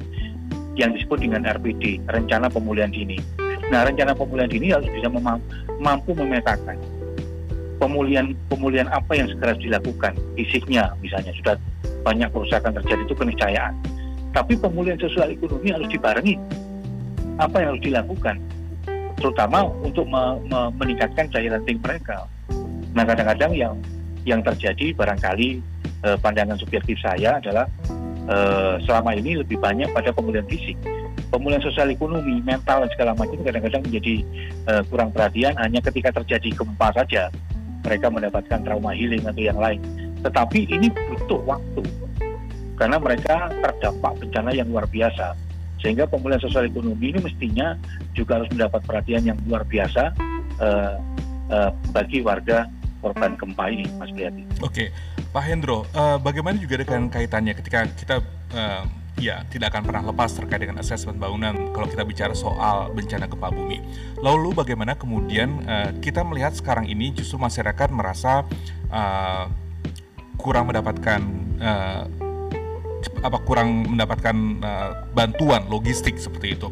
yang 0.75 0.91
disebut 0.93 1.23
dengan 1.23 1.47
RPD, 1.47 2.03
Rencana 2.11 2.51
Pemulihan 2.51 2.91
Dini. 2.91 3.17
Nah, 3.73 3.81
rencana 3.89 4.13
pemulihan 4.13 4.51
dini 4.53 4.77
harus 4.77 4.85
bisa 4.93 5.09
mampu 5.81 6.13
memetakan 6.13 6.77
pemulihan 7.79 8.33
pemulihan 8.49 8.89
apa 8.91 9.13
yang 9.13 9.29
segera 9.31 9.53
dilakukan, 9.59 10.17
fisiknya 10.39 10.95
misalnya 11.05 11.33
sudah 11.37 11.55
banyak 12.01 12.29
kerusakan 12.31 12.73
terjadi 12.81 13.03
itu 13.05 13.15
keniscayaan. 13.17 13.75
Tapi 14.35 14.59
pemulihan 14.59 14.99
sosial 14.99 15.31
ekonomi 15.31 15.71
harus 15.71 15.89
dibarengi 15.93 16.35
apa 17.39 17.57
yang 17.61 17.69
harus 17.75 17.85
dilakukan, 17.85 18.37
terutama 19.19 19.69
untuk 19.83 20.07
me 20.09 20.41
me 20.47 20.61
meningkatkan 20.79 21.31
daya 21.31 21.59
renting 21.59 21.79
mereka. 21.81 22.27
Nah 22.95 23.05
kadang-kadang 23.07 23.53
yang 23.55 23.75
yang 24.25 24.41
terjadi 24.41 24.97
barangkali 24.97 25.61
eh, 26.07 26.17
pandangan 26.21 26.57
subjektif 26.57 26.97
saya 27.01 27.39
adalah 27.39 27.67
eh, 28.29 28.75
selama 28.85 29.15
ini 29.17 29.41
lebih 29.41 29.61
banyak 29.61 29.91
pada 29.93 30.11
pemulihan 30.15 30.47
fisik. 30.49 30.77
Pemulihan 31.33 31.59
sosial 31.67 31.91
ekonomi, 31.91 32.39
mental 32.47 32.87
dan 32.87 32.91
segala 32.95 33.11
macam 33.19 33.43
kadang-kadang 33.43 33.83
menjadi 33.83 34.15
eh, 34.71 34.83
kurang 34.87 35.11
perhatian 35.11 35.55
hanya 35.59 35.83
ketika 35.83 36.15
terjadi 36.23 36.55
gempa 36.55 36.89
saja 36.95 37.29
mereka 37.85 38.09
mendapatkan 38.09 38.65
trauma 38.65 38.97
healing 38.97 39.23
atau 39.29 39.43
yang 39.45 39.61
lain. 39.61 39.81
Tetapi 40.25 40.73
ini 40.73 40.89
butuh 40.89 41.41
waktu 41.45 41.85
karena 42.75 42.99
mereka 42.99 43.51
terdampak 43.63 44.13
bencana 44.19 44.51
yang 44.51 44.67
luar 44.71 44.87
biasa. 44.91 45.37
Sehingga 45.85 46.09
pemulihan 46.09 46.41
sosial 46.41 46.65
ekonomi 46.65 47.13
ini 47.13 47.21
mestinya 47.21 47.77
juga 48.17 48.41
harus 48.41 48.49
mendapat 48.49 48.81
perhatian 48.89 49.21
yang 49.29 49.37
luar 49.45 49.69
biasa 49.69 50.17
uh, 50.65 50.97
uh, 51.53 51.71
bagi 51.93 52.25
warga 52.25 52.65
korban 53.05 53.37
gempa 53.37 53.69
ini, 53.69 53.85
Mas 54.01 54.09
Priyati. 54.09 54.49
Oke, 54.65 54.89
Pak 55.29 55.45
Hendro, 55.45 55.85
uh, 55.93 56.17
bagaimana 56.17 56.57
juga 56.57 56.81
dengan 56.81 57.13
kaitannya 57.13 57.53
ketika 57.53 57.85
kita 58.01 58.25
uh, 58.57 58.89
ya 59.21 59.45
tidak 59.53 59.77
akan 59.77 59.83
pernah 59.85 60.03
lepas 60.09 60.33
terkait 60.33 60.65
dengan 60.65 60.81
asesmen 60.81 61.21
bangunan 61.21 61.53
kalau 61.77 61.85
kita 61.85 62.01
bicara 62.03 62.33
soal 62.33 62.89
bencana 62.97 63.29
gempa 63.29 63.53
bumi. 63.53 63.85
Lalu 64.25 64.57
bagaimana 64.57 64.97
kemudian 64.97 65.69
uh, 65.69 65.93
kita 66.01 66.25
melihat 66.25 66.57
sekarang 66.57 66.89
ini 66.89 67.13
justru 67.13 67.37
masyarakat 67.37 67.93
merasa 67.93 68.41
uh, 68.89 69.53
kurang 70.41 70.73
mendapatkan 70.73 71.21
uh, 71.61 72.09
apa 73.25 73.41
kurang 73.41 73.97
mendapatkan 73.97 74.37
uh, 74.61 74.91
bantuan 75.17 75.65
logistik 75.73 76.21
seperti 76.21 76.61
itu 76.61 76.69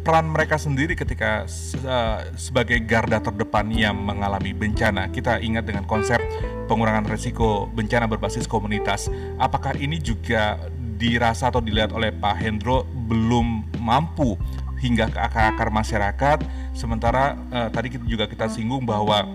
peran 0.00 0.32
mereka 0.32 0.56
sendiri 0.56 0.96
ketika 0.96 1.44
uh, 1.84 2.18
sebagai 2.34 2.80
garda 2.88 3.20
terdepan 3.20 3.68
yang 3.68 3.96
mengalami 4.00 4.56
bencana. 4.56 5.12
Kita 5.12 5.38
ingat 5.44 5.68
dengan 5.68 5.84
konsep 5.84 6.18
pengurangan 6.66 7.04
resiko 7.04 7.68
bencana 7.68 8.08
berbasis 8.08 8.48
komunitas. 8.48 9.12
Apakah 9.36 9.76
ini 9.76 10.00
juga 10.00 10.56
dirasa 10.96 11.52
atau 11.52 11.60
dilihat 11.60 11.92
oleh 11.92 12.12
Pak 12.12 12.36
Hendro 12.40 12.88
belum 12.88 13.76
mampu 13.80 14.40
hingga 14.80 15.12
ke 15.12 15.20
akar-akar 15.20 15.68
masyarakat? 15.68 16.38
Sementara 16.72 17.36
uh, 17.52 17.68
tadi 17.68 17.92
kita 17.92 18.04
juga 18.08 18.24
kita 18.24 18.48
singgung 18.48 18.88
bahwa 18.88 19.28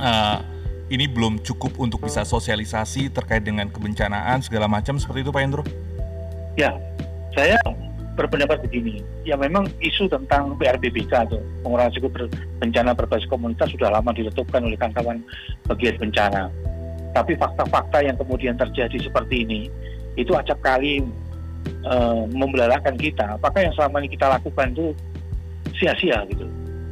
uh, 0.00 0.38
ini 0.92 1.08
belum 1.08 1.40
cukup 1.40 1.80
untuk 1.80 2.04
bisa 2.04 2.20
sosialisasi 2.20 3.08
terkait 3.08 3.40
dengan 3.40 3.64
kebencanaan 3.72 4.44
segala 4.44 4.68
macam 4.68 5.00
seperti 5.00 5.24
itu 5.24 5.32
Pak 5.32 5.40
Hendro? 5.40 5.64
Ya, 6.60 6.76
saya 7.32 7.56
berpendapat 8.12 8.60
begini, 8.60 9.00
ya 9.24 9.40
memang 9.40 9.72
isu 9.80 10.04
tentang 10.12 10.52
PRBBK 10.60 11.32
atau 11.32 11.40
pengurangan 11.64 11.96
risiko 11.96 12.12
bencana 12.60 12.92
berbasis 12.92 13.24
komunitas 13.24 13.72
sudah 13.72 13.88
lama 13.88 14.12
diletupkan 14.12 14.60
oleh 14.60 14.76
kawan-kawan 14.76 15.24
bagian 15.64 15.96
bencana. 15.96 16.52
Tapi 17.16 17.40
fakta-fakta 17.40 18.04
yang 18.04 18.20
kemudian 18.20 18.60
terjadi 18.60 19.00
seperti 19.00 19.48
ini 19.48 19.72
itu 20.20 20.36
acap 20.36 20.60
kali 20.60 21.00
e, 21.64 21.94
membelalakan 22.36 23.00
kita. 23.00 23.40
Apakah 23.40 23.64
yang 23.64 23.72
selama 23.72 24.04
ini 24.04 24.12
kita 24.12 24.28
lakukan 24.28 24.76
itu 24.76 24.92
sia-sia 25.80 26.20
gitu? 26.28 26.44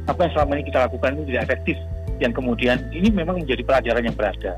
Apa 0.09 0.25
yang 0.25 0.33
selama 0.33 0.51
ini 0.57 0.63
kita 0.65 0.89
lakukan 0.89 1.21
itu 1.21 1.23
tidak 1.29 1.41
efektif? 1.53 1.77
Yang 2.21 2.37
kemudian 2.37 2.77
ini 2.93 3.09
memang 3.09 3.41
menjadi 3.41 3.65
pelajaran 3.65 4.05
yang 4.05 4.15
berharga. 4.15 4.55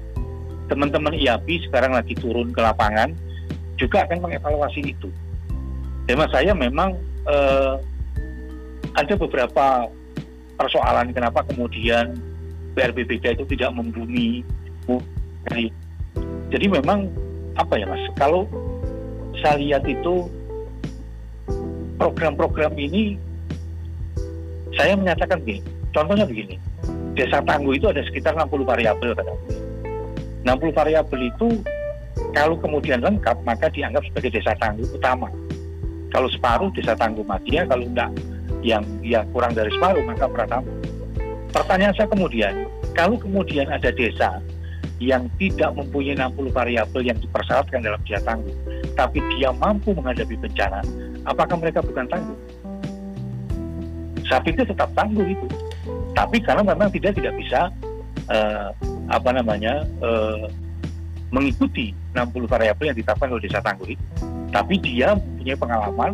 Teman-teman 0.68 1.16
IAPI 1.16 1.72
sekarang 1.72 1.96
lagi 1.96 2.14
turun 2.20 2.52
ke 2.52 2.60
lapangan 2.60 3.16
juga 3.80 4.04
akan 4.04 4.20
mengevaluasi 4.20 4.84
itu 4.84 5.10
tema 6.08 6.28
saya 6.30 6.52
memang 6.52 7.00
uh, 7.28 7.80
ada 8.94 9.14
beberapa 9.16 9.88
persoalan 10.60 11.16
kenapa 11.16 11.42
kemudian 11.48 12.14
PRBBK 12.78 13.40
itu 13.40 13.46
tidak 13.56 13.74
membumi. 13.74 14.44
Jadi 16.54 16.66
memang 16.70 17.10
apa 17.58 17.74
ya 17.82 17.90
mas? 17.90 18.04
Kalau 18.18 18.46
saya 19.42 19.58
lihat 19.58 19.84
itu 19.90 20.30
program-program 21.98 22.78
ini 22.78 23.18
saya 24.78 24.94
menyatakan 24.94 25.42
begini. 25.42 25.62
Contohnya 25.94 26.26
begini, 26.26 26.58
desa 27.14 27.40
tangguh 27.46 27.78
itu 27.78 27.86
ada 27.90 28.02
sekitar 28.06 28.34
60 28.34 28.66
variabel 28.66 29.12
kadang. 29.14 29.40
60 30.44 30.74
variabel 30.74 31.20
itu 31.30 31.48
kalau 32.34 32.58
kemudian 32.58 33.00
lengkap 33.02 33.38
maka 33.46 33.70
dianggap 33.70 34.02
sebagai 34.10 34.34
desa 34.38 34.58
tangguh 34.58 34.86
utama. 34.90 35.30
Kalau 36.14 36.30
separuh 36.30 36.70
desa 36.74 36.94
tangguh 36.94 37.26
Madia, 37.26 37.66
kalau 37.66 37.86
enggak 37.90 38.14
yang 38.62 38.86
ya 39.02 39.26
kurang 39.34 39.54
dari 39.58 39.70
separuh 39.74 40.02
maka 40.06 40.30
Pratama. 40.30 40.70
Pertanyaan 41.54 41.94
saya 41.94 42.10
kemudian, 42.10 42.66
kalau 42.98 43.18
kemudian 43.18 43.70
ada 43.70 43.94
desa 43.94 44.42
yang 45.02 45.26
tidak 45.42 45.74
mempunyai 45.74 46.18
60 46.18 46.54
variabel 46.54 47.02
yang 47.02 47.18
dipersyaratkan 47.18 47.82
dalam 47.82 48.02
desa 48.06 48.22
tangguh, 48.26 48.54
tapi 48.94 49.22
dia 49.36 49.50
mampu 49.54 49.94
menghadapi 49.94 50.38
bencana, 50.38 50.82
apakah 51.26 51.58
mereka 51.58 51.82
bukan 51.82 52.06
tangguh? 52.10 52.38
Saya 54.26 54.40
pikir 54.42 54.66
tetap 54.66 54.90
tangguh 54.96 55.28
itu. 55.28 55.46
Tapi 56.14 56.38
karena 56.46 56.62
memang 56.62 56.94
tidak 56.94 57.18
tidak 57.18 57.34
bisa 57.36 57.74
uh, 58.30 58.70
apa 59.10 59.30
namanya 59.34 59.84
uh, 60.00 60.46
mengikuti 61.34 61.92
60 62.14 62.46
variabel 62.46 62.94
yang 62.94 62.98
ditetapkan 62.98 63.34
oleh 63.34 63.44
desa 63.50 63.58
tangguh 63.66 63.98
itu 63.98 64.06
tapi 64.54 64.78
dia 64.78 65.18
punya 65.18 65.58
pengalaman 65.58 66.14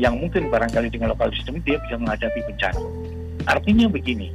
yang 0.00 0.16
mungkin 0.16 0.48
barangkali 0.48 0.88
dengan 0.88 1.12
lokal 1.12 1.28
sistem 1.36 1.60
dia 1.60 1.76
bisa 1.84 2.00
menghadapi 2.00 2.40
bencana. 2.48 2.80
Artinya 3.46 3.86
begini, 3.92 4.32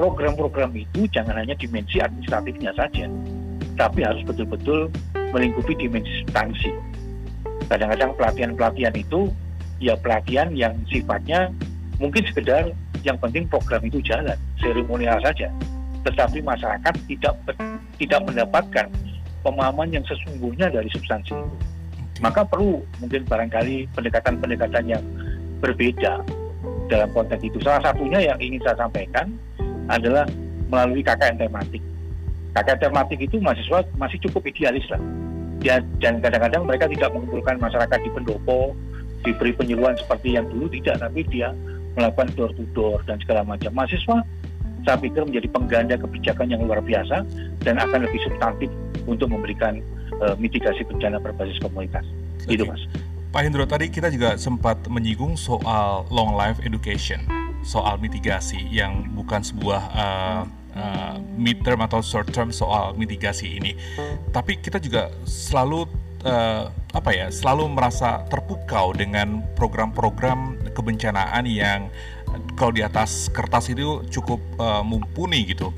program-program 0.00 0.72
itu 0.72 1.04
jangan 1.12 1.36
hanya 1.36 1.52
dimensi 1.60 2.00
administratifnya 2.00 2.72
saja, 2.72 3.06
tapi 3.76 4.00
harus 4.00 4.24
betul-betul 4.24 4.88
melingkupi 5.36 5.76
dimensi 5.76 6.24
substansi. 6.24 6.72
Kadang-kadang 7.68 8.16
pelatihan-pelatihan 8.16 8.96
itu 8.96 9.28
ya 9.80 9.96
pelatihan 10.00 10.52
yang 10.56 10.72
sifatnya 10.88 11.52
mungkin 12.00 12.24
sekedar 12.32 12.72
yang 13.04 13.20
penting 13.20 13.44
program 13.46 13.84
itu 13.84 14.00
jalan, 14.00 14.36
seremonial 14.58 15.20
saja. 15.20 15.52
Tetapi 16.04 16.40
masyarakat 16.40 16.94
tidak 17.08 17.34
tidak 18.00 18.20
mendapatkan 18.26 18.88
pemahaman 19.44 19.92
yang 19.92 20.04
sesungguhnya 20.08 20.72
dari 20.72 20.88
substansi 20.90 21.32
itu 21.32 21.74
maka 22.22 22.46
perlu 22.46 22.84
mungkin 23.02 23.26
barangkali 23.26 23.90
pendekatan-pendekatan 23.96 24.84
yang 24.86 25.02
berbeda 25.58 26.22
dalam 26.86 27.08
konteks 27.10 27.42
itu. 27.42 27.58
Salah 27.64 27.82
satunya 27.90 28.22
yang 28.22 28.38
ingin 28.38 28.62
saya 28.62 28.86
sampaikan 28.86 29.34
adalah 29.90 30.28
melalui 30.70 31.02
KKN 31.02 31.40
tematik. 31.40 31.82
KKN 32.54 32.78
tematik 32.78 33.18
itu 33.18 33.36
mahasiswa 33.42 33.82
masih 33.98 34.18
cukup 34.28 34.46
idealis 34.46 34.86
lah. 34.92 35.02
Ya, 35.64 35.80
dan 35.98 36.20
kadang-kadang 36.20 36.68
mereka 36.68 36.84
tidak 36.92 37.08
mengumpulkan 37.16 37.56
masyarakat 37.56 37.98
di 38.04 38.10
pendopo, 38.12 38.76
diberi 39.24 39.56
penyuluhan 39.56 39.96
seperti 39.96 40.36
yang 40.36 40.44
dulu 40.52 40.68
tidak, 40.68 41.00
tapi 41.00 41.24
dia 41.32 41.56
melakukan 41.94 42.30
door 42.34 42.50
to 42.54 42.64
door 42.74 42.98
dan 43.06 43.18
segala 43.22 43.46
macam. 43.46 43.70
Mahasiswa 43.74 44.22
saya 44.84 44.96
pikir 45.00 45.24
menjadi 45.24 45.48
pengganda 45.48 45.94
kebijakan 45.96 46.52
yang 46.52 46.60
luar 46.68 46.84
biasa 46.84 47.24
dan 47.64 47.74
akan 47.80 48.04
lebih 48.04 48.20
substantif 48.28 48.68
untuk 49.08 49.32
memberikan 49.32 49.80
uh, 50.20 50.36
mitigasi 50.36 50.84
bencana 50.84 51.16
berbasis 51.16 51.56
komunitas. 51.64 52.04
Okay. 52.44 52.60
Itu 52.60 52.68
mas. 52.68 52.84
Pak 53.34 53.42
Hendro 53.42 53.66
tadi 53.66 53.90
kita 53.90 54.14
juga 54.14 54.38
sempat 54.38 54.78
menyinggung 54.86 55.34
soal 55.34 56.06
long 56.12 56.38
life 56.38 56.62
education, 56.62 57.18
soal 57.66 57.98
mitigasi 57.98 58.62
yang 58.70 59.10
bukan 59.10 59.42
sebuah 59.42 59.82
uh, 59.90 60.42
uh, 60.78 61.16
midterm 61.34 61.82
atau 61.82 61.98
short 61.98 62.30
term 62.30 62.54
soal 62.54 62.94
mitigasi 62.94 63.58
ini. 63.58 63.74
Tapi 64.30 64.62
kita 64.62 64.78
juga 64.78 65.10
selalu 65.26 65.90
uh, 66.24 66.72
apa 66.96 67.10
ya, 67.12 67.26
selalu 67.30 67.70
merasa 67.70 68.24
terpukau 68.26 68.96
dengan 68.96 69.44
program-program 69.54 70.72
kebencanaan 70.74 71.44
yang 71.46 71.92
kalau 72.58 72.74
di 72.74 72.82
atas 72.82 73.30
kertas 73.30 73.70
itu 73.70 74.02
cukup 74.10 74.40
uh, 74.58 74.82
mumpuni 74.82 75.46
gitu. 75.46 75.70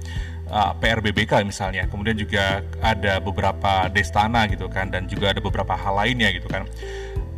Uh, 0.46 0.70
PRBBK 0.78 1.42
misalnya, 1.42 1.90
kemudian 1.90 2.14
juga 2.14 2.62
ada 2.78 3.18
beberapa 3.18 3.90
destana 3.90 4.46
gitu 4.46 4.70
kan, 4.70 4.94
dan 4.94 5.10
juga 5.10 5.34
ada 5.34 5.42
beberapa 5.42 5.74
hal 5.74 5.98
lainnya 5.98 6.30
gitu 6.30 6.46
kan. 6.46 6.70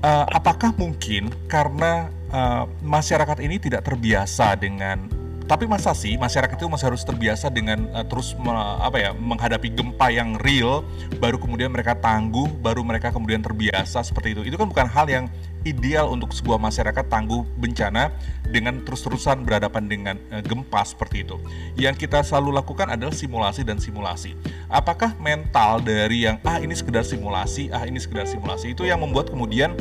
Uh, 0.05 0.29
apakah 0.29 0.77
mungkin 0.77 1.33
karena 1.49 2.13
uh, 2.31 2.69
masyarakat 2.85 3.41
ini 3.41 3.57
tidak 3.59 3.83
terbiasa 3.89 4.55
dengan 4.61 5.18
tapi 5.49 5.65
masa 5.65 5.97
sih 5.97 6.21
masyarakat 6.21 6.61
itu 6.61 6.69
masih 6.69 6.93
harus 6.93 7.03
terbiasa 7.09 7.49
dengan 7.49 7.89
uh, 7.97 8.05
terus 8.05 8.37
me, 8.37 8.53
apa 8.85 9.01
ya 9.01 9.11
menghadapi 9.17 9.73
gempa 9.73 10.13
yang 10.13 10.37
real 10.45 10.85
baru 11.17 11.41
kemudian 11.41 11.73
mereka 11.73 11.97
tangguh 11.97 12.53
baru 12.61 12.85
mereka 12.85 13.09
kemudian 13.09 13.41
terbiasa 13.41 14.05
seperti 14.05 14.37
itu. 14.37 14.43
Itu 14.45 14.61
kan 14.61 14.69
bukan 14.69 14.85
hal 14.85 15.09
yang 15.09 15.25
ideal 15.65 16.13
untuk 16.13 16.37
sebuah 16.37 16.61
masyarakat 16.61 17.09
tangguh 17.09 17.49
bencana 17.59 18.13
dengan 18.45 18.85
terus-terusan 18.85 19.43
berhadapan 19.43 19.89
dengan 19.89 20.17
uh, 20.29 20.45
gempa 20.45 20.85
seperti 20.85 21.25
itu. 21.25 21.41
Yang 21.81 22.05
kita 22.05 22.21
selalu 22.21 22.61
lakukan 22.61 22.93
adalah 22.93 23.17
simulasi 23.17 23.65
dan 23.65 23.81
simulasi. 23.81 24.37
Apakah 24.69 25.17
mental 25.17 25.81
dari 25.81 26.29
yang 26.29 26.37
ah 26.45 26.61
ini 26.61 26.77
sekedar 26.77 27.09
simulasi 27.09 27.73
ah 27.73 27.89
ini 27.89 27.97
sekedar 27.97 28.29
simulasi 28.29 28.77
itu 28.77 28.85
yang 28.85 29.01
membuat 29.01 29.33
kemudian 29.33 29.73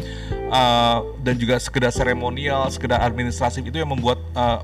uh, 0.48 1.04
dan 1.20 1.36
juga 1.36 1.60
sekedar 1.60 1.92
seremonial 1.92 2.72
sekedar 2.72 3.04
administratif 3.04 3.68
itu 3.68 3.84
yang 3.84 3.92
membuat 3.92 4.24
uh, 4.32 4.64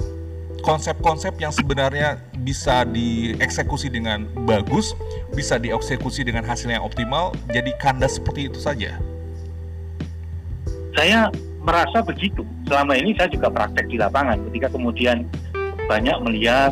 konsep-konsep 0.63 1.35
yang 1.37 1.51
sebenarnya 1.51 2.23
bisa 2.41 2.87
dieksekusi 2.87 3.91
dengan 3.91 4.25
bagus, 4.47 4.95
bisa 5.35 5.59
dieksekusi 5.59 6.23
dengan 6.23 6.47
hasil 6.47 6.71
yang 6.71 6.81
optimal, 6.81 7.35
jadi 7.51 7.75
kandas 7.77 8.17
seperti 8.17 8.47
itu 8.47 8.57
saja? 8.57 8.95
Saya 10.95 11.27
merasa 11.59 11.99
begitu. 11.99 12.47
Selama 12.65 12.95
ini 12.95 13.11
saya 13.19 13.27
juga 13.27 13.51
praktek 13.51 13.91
di 13.91 13.99
lapangan. 13.99 14.39
Ketika 14.49 14.71
kemudian 14.71 15.27
banyak 15.91 16.15
melihat 16.23 16.71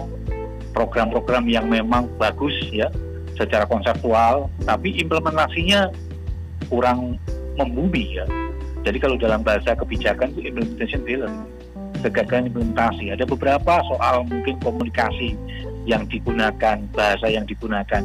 program-program 0.71 1.51
yang 1.51 1.67
memang 1.67 2.07
bagus 2.15 2.55
ya 2.71 2.87
secara 3.35 3.67
konseptual, 3.67 4.47
tapi 4.63 4.95
implementasinya 5.03 5.91
kurang 6.71 7.19
membumi 7.59 8.15
ya. 8.15 8.25
Jadi 8.87 8.97
kalau 9.03 9.19
dalam 9.19 9.43
bahasa 9.43 9.75
kebijakan 9.75 10.31
itu 10.31 10.47
implementation 10.47 11.03
failure 11.03 11.29
kegagalan 12.01 12.49
implementasi. 12.49 13.13
Ada 13.13 13.23
beberapa 13.29 13.81
soal 13.87 14.25
mungkin 14.25 14.57
komunikasi 14.59 15.37
yang 15.85 16.05
digunakan, 16.09 16.77
bahasa 16.93 17.25
yang 17.29 17.45
digunakan. 17.45 18.01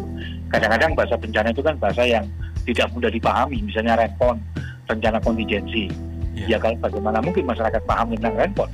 Kadang-kadang 0.48 0.92
bahasa 0.96 1.16
bencana 1.16 1.52
itu 1.52 1.60
kan 1.60 1.76
bahasa 1.76 2.02
yang 2.04 2.24
tidak 2.64 2.88
mudah 2.92 3.10
dipahami, 3.12 3.60
misalnya 3.64 4.00
respon, 4.00 4.40
rencana 4.88 5.20
kontingensi. 5.20 5.92
Yeah. 6.36 6.56
Ya 6.56 6.58
kalau 6.60 6.76
bagaimana 6.80 7.18
mungkin 7.24 7.48
masyarakat 7.48 7.82
paham 7.84 8.12
tentang 8.16 8.34
respon. 8.36 8.68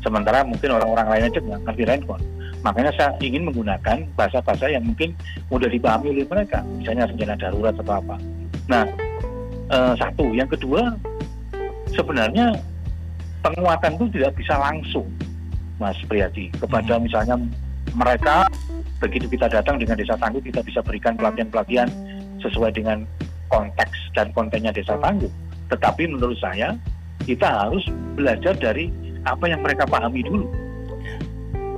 Sementara 0.00 0.40
mungkin 0.44 0.72
orang-orang 0.72 1.06
lain 1.12 1.24
aja 1.28 1.38
nggak 1.40 1.60
ngerti 1.68 1.84
respon. 1.84 2.20
Makanya 2.60 2.92
saya 2.92 3.10
ingin 3.24 3.48
menggunakan 3.48 4.04
bahasa-bahasa 4.16 4.68
yang 4.68 4.84
mungkin 4.84 5.16
mudah 5.48 5.68
dipahami 5.68 6.12
oleh 6.12 6.28
mereka, 6.28 6.60
misalnya 6.76 7.08
rencana 7.08 7.34
darurat 7.40 7.72
atau 7.76 7.94
apa. 7.96 8.16
Nah, 8.68 8.84
eh, 9.72 9.94
satu, 9.96 10.32
yang 10.36 10.48
kedua 10.48 10.92
sebenarnya 11.92 12.52
penguatan 13.40 13.96
itu 13.96 14.06
tidak 14.18 14.32
bisa 14.36 14.54
langsung, 14.56 15.06
Mas 15.80 15.96
Priyadi, 16.06 16.52
kepada 16.56 16.96
hmm. 16.96 17.02
misalnya 17.04 17.36
mereka 17.96 18.46
begitu 19.00 19.26
kita 19.32 19.48
datang 19.48 19.80
dengan 19.80 19.96
desa 19.96 20.14
tangguh 20.20 20.44
kita 20.44 20.60
bisa 20.62 20.84
berikan 20.84 21.16
pelatihan-pelatihan 21.16 21.88
sesuai 22.44 22.76
dengan 22.76 23.08
konteks 23.48 24.14
dan 24.14 24.30
kontennya 24.36 24.70
desa 24.70 24.94
tangguh. 25.00 25.30
Tetapi 25.72 26.06
menurut 26.06 26.36
saya 26.38 26.76
kita 27.24 27.46
harus 27.46 27.82
belajar 28.14 28.54
dari 28.56 28.92
apa 29.24 29.48
yang 29.48 29.60
mereka 29.64 29.84
pahami 29.88 30.24
dulu. 30.24 30.46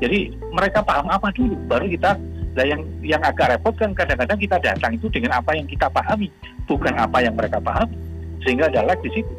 Jadi 0.03 0.35
mereka 0.51 0.83
paham 0.83 1.07
apa 1.09 1.31
dulu, 1.31 1.55
baru 1.71 1.87
kita 1.87 2.19
Nah 2.53 2.65
yang 2.69 2.85
yang 3.01 3.23
agak 3.25 3.57
repot 3.57 3.73
kan 3.81 3.97
kadang-kadang 3.97 4.37
kita 4.37 4.57
datang 4.61 4.93
itu 4.93 5.09
dengan 5.09 5.41
apa 5.41 5.57
yang 5.57 5.65
kita 5.65 5.89
pahami, 5.89 6.29
bukan 6.69 6.93
apa 7.01 7.25
yang 7.25 7.33
mereka 7.33 7.57
pahami, 7.57 7.97
sehingga 8.45 8.69
ada 8.69 8.85
lag 8.85 9.01
di 9.01 9.09
situ. 9.09 9.33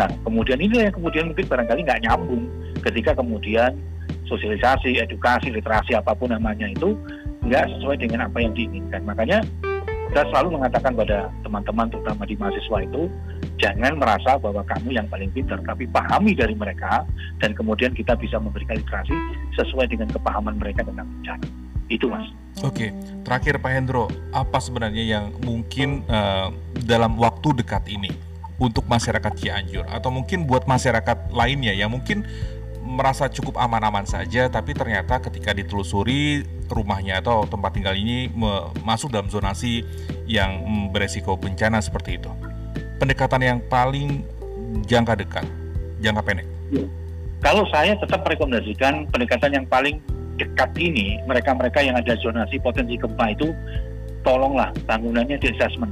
Nah, 0.00 0.08
kemudian 0.24 0.58
ini 0.60 0.88
yang 0.88 0.94
kemudian 0.94 1.28
mungkin 1.28 1.46
barangkali 1.48 1.80
nggak 1.84 2.02
nyambung 2.08 2.48
ketika 2.80 3.12
kemudian 3.12 3.76
sosialisasi, 4.24 4.96
edukasi, 4.96 5.52
literasi 5.52 5.92
apa 5.92 6.16
pun 6.16 6.32
namanya 6.32 6.64
itu 6.68 6.96
nggak 7.44 7.68
sesuai 7.76 8.00
dengan 8.00 8.28
apa 8.30 8.40
yang 8.40 8.56
diinginkan. 8.56 9.04
Makanya 9.04 9.44
kita 10.12 10.28
selalu 10.28 10.60
mengatakan 10.60 10.92
pada 10.92 11.32
teman-teman 11.40 11.88
terutama 11.88 12.22
di 12.28 12.36
mahasiswa 12.36 12.78
itu 12.84 13.02
jangan 13.60 13.96
merasa 13.96 14.36
bahwa 14.40 14.60
kamu 14.64 14.96
yang 14.96 15.08
paling 15.08 15.32
pintar, 15.32 15.60
tapi 15.64 15.88
pahami 15.88 16.32
dari 16.36 16.56
mereka 16.56 17.04
dan 17.40 17.52
kemudian 17.52 17.92
kita 17.92 18.16
bisa 18.16 18.36
memberikan 18.40 18.80
literasi 18.80 19.14
sesuai 19.56 19.88
dengan 19.92 20.08
kepahaman 20.12 20.56
mereka 20.56 20.84
tentang 20.84 21.08
bencana. 21.08 21.46
Itu 21.92 22.08
mas. 22.08 22.24
Oke, 22.60 22.92
terakhir 23.24 23.60
Pak 23.60 23.72
Hendro, 23.72 24.08
apa 24.32 24.60
sebenarnya 24.60 25.04
yang 25.04 25.24
mungkin 25.44 26.04
uh, 26.08 26.52
dalam 26.84 27.16
waktu 27.16 27.56
dekat 27.64 27.88
ini 27.88 28.31
untuk 28.62 28.86
masyarakat 28.86 29.34
Cianjur 29.34 29.82
atau 29.90 30.14
mungkin 30.14 30.46
buat 30.46 30.70
masyarakat 30.70 31.34
lainnya 31.34 31.74
yang 31.74 31.90
mungkin 31.90 32.22
merasa 32.82 33.26
cukup 33.26 33.58
aman-aman 33.58 34.06
saja 34.06 34.46
tapi 34.46 34.74
ternyata 34.74 35.18
ketika 35.18 35.50
ditelusuri 35.50 36.46
rumahnya 36.70 37.18
atau 37.18 37.42
tempat 37.50 37.74
tinggal 37.74 37.98
ini 37.98 38.30
masuk 38.86 39.10
dalam 39.10 39.26
zonasi 39.26 39.82
yang 40.30 40.62
beresiko 40.94 41.34
bencana 41.34 41.82
seperti 41.82 42.22
itu. 42.22 42.30
Pendekatan 43.02 43.42
yang 43.42 43.58
paling 43.66 44.22
jangka 44.86 45.18
dekat, 45.18 45.46
jangka 45.98 46.22
pendek. 46.22 46.46
Ya. 46.70 46.86
Kalau 47.42 47.66
saya 47.74 47.98
tetap 47.98 48.22
merekomendasikan 48.22 49.10
pendekatan 49.10 49.50
yang 49.50 49.66
paling 49.66 49.98
dekat 50.38 50.70
ini 50.78 51.18
mereka-mereka 51.26 51.82
yang 51.82 51.98
ada 51.98 52.14
zonasi 52.22 52.62
potensi 52.62 52.94
gempa 52.94 53.34
itu 53.34 53.50
tolonglah 54.22 54.70
bangunannya 54.86 55.36
di 55.42 55.50
assessment 55.50 55.90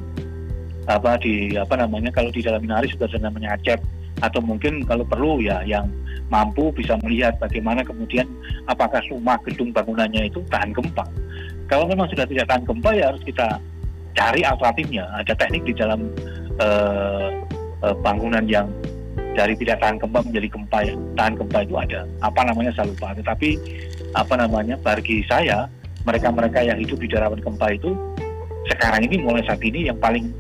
apa 0.88 1.20
di 1.20 1.56
apa 1.56 1.76
namanya 1.76 2.08
kalau 2.14 2.32
di 2.32 2.40
dalam 2.40 2.64
minari 2.64 2.88
sudah 2.88 3.08
ada 3.10 3.28
namanya 3.28 3.56
acep 3.58 3.80
atau 4.20 4.40
mungkin 4.44 4.84
kalau 4.84 5.04
perlu 5.04 5.40
ya 5.40 5.64
yang 5.64 5.88
mampu 6.28 6.70
bisa 6.72 6.96
melihat 7.02 7.36
bagaimana 7.42 7.82
kemudian 7.82 8.28
apakah 8.68 9.02
rumah 9.10 9.36
gedung 9.42 9.74
bangunannya 9.74 10.30
itu 10.30 10.40
tahan 10.48 10.70
gempa. 10.70 11.04
Kalau 11.66 11.86
memang 11.90 12.06
sudah 12.10 12.24
tidak 12.28 12.46
tahan 12.46 12.64
gempa 12.64 12.90
ya 12.94 13.04
harus 13.10 13.22
kita 13.26 13.58
cari 14.14 14.40
alternatifnya. 14.46 15.04
Ada 15.20 15.32
teknik 15.34 15.62
di 15.66 15.74
dalam 15.74 16.10
uh, 16.62 17.28
uh, 17.82 17.94
bangunan 18.04 18.46
yang 18.46 18.70
dari 19.34 19.54
tidak 19.58 19.82
tahan 19.82 19.98
gempa 19.98 20.22
menjadi 20.22 20.48
gempa 20.52 20.78
ya. 20.86 20.94
Tahan 21.18 21.34
gempa 21.34 21.58
itu 21.66 21.74
ada. 21.78 22.00
Apa 22.22 22.40
namanya 22.46 22.70
saya 22.74 22.90
lupa. 22.90 23.14
Tetapi 23.16 23.50
apa 24.14 24.34
namanya 24.38 24.74
bagi 24.82 25.22
saya 25.26 25.66
mereka-mereka 26.06 26.64
yang 26.64 26.78
hidup 26.78 26.98
di 26.98 27.08
daerah 27.10 27.30
gempa 27.34 27.74
itu 27.74 27.92
sekarang 28.70 29.02
ini 29.08 29.18
mulai 29.24 29.42
saat 29.42 29.60
ini 29.64 29.90
yang 29.90 29.98
paling 29.98 30.30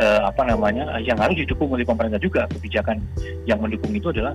eh, 0.00 0.20
apa 0.24 0.42
namanya 0.48 0.98
yang 1.04 1.20
harus 1.20 1.36
didukung 1.36 1.68
oleh 1.70 1.84
pemerintah 1.84 2.18
juga 2.18 2.48
kebijakan 2.48 2.98
yang 3.44 3.60
mendukung 3.60 3.92
itu 3.92 4.08
adalah 4.10 4.34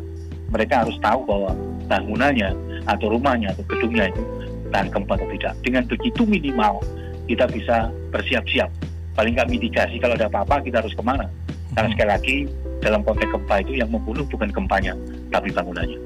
mereka 0.54 0.86
harus 0.86 0.96
tahu 1.02 1.26
bahwa 1.26 1.52
bangunannya 1.90 2.54
atau 2.86 3.10
rumahnya 3.10 3.52
atau 3.58 3.66
gedungnya 3.66 4.14
itu 4.14 4.24
tahan 4.70 4.88
gempa 4.94 5.18
atau 5.18 5.28
tidak. 5.34 5.54
Dengan 5.66 5.84
begitu 5.90 6.22
minimal 6.24 6.80
kita 7.26 7.50
bisa 7.50 7.90
bersiap-siap. 8.14 8.70
Paling 9.18 9.34
nggak 9.34 9.50
mitigasi 9.50 9.98
kalau 9.98 10.14
ada 10.14 10.30
apa-apa 10.30 10.62
kita 10.62 10.86
harus 10.86 10.94
ke 10.94 11.02
mana. 11.02 11.26
Karena 11.74 11.90
sekali 11.92 12.10
lagi 12.10 12.36
dalam 12.80 13.02
konteks 13.02 13.34
gempa 13.34 13.56
itu 13.66 13.82
yang 13.82 13.90
membunuh 13.90 14.24
bukan 14.30 14.54
gempanya 14.54 14.94
tapi 15.34 15.50
bangunannya. 15.50 15.98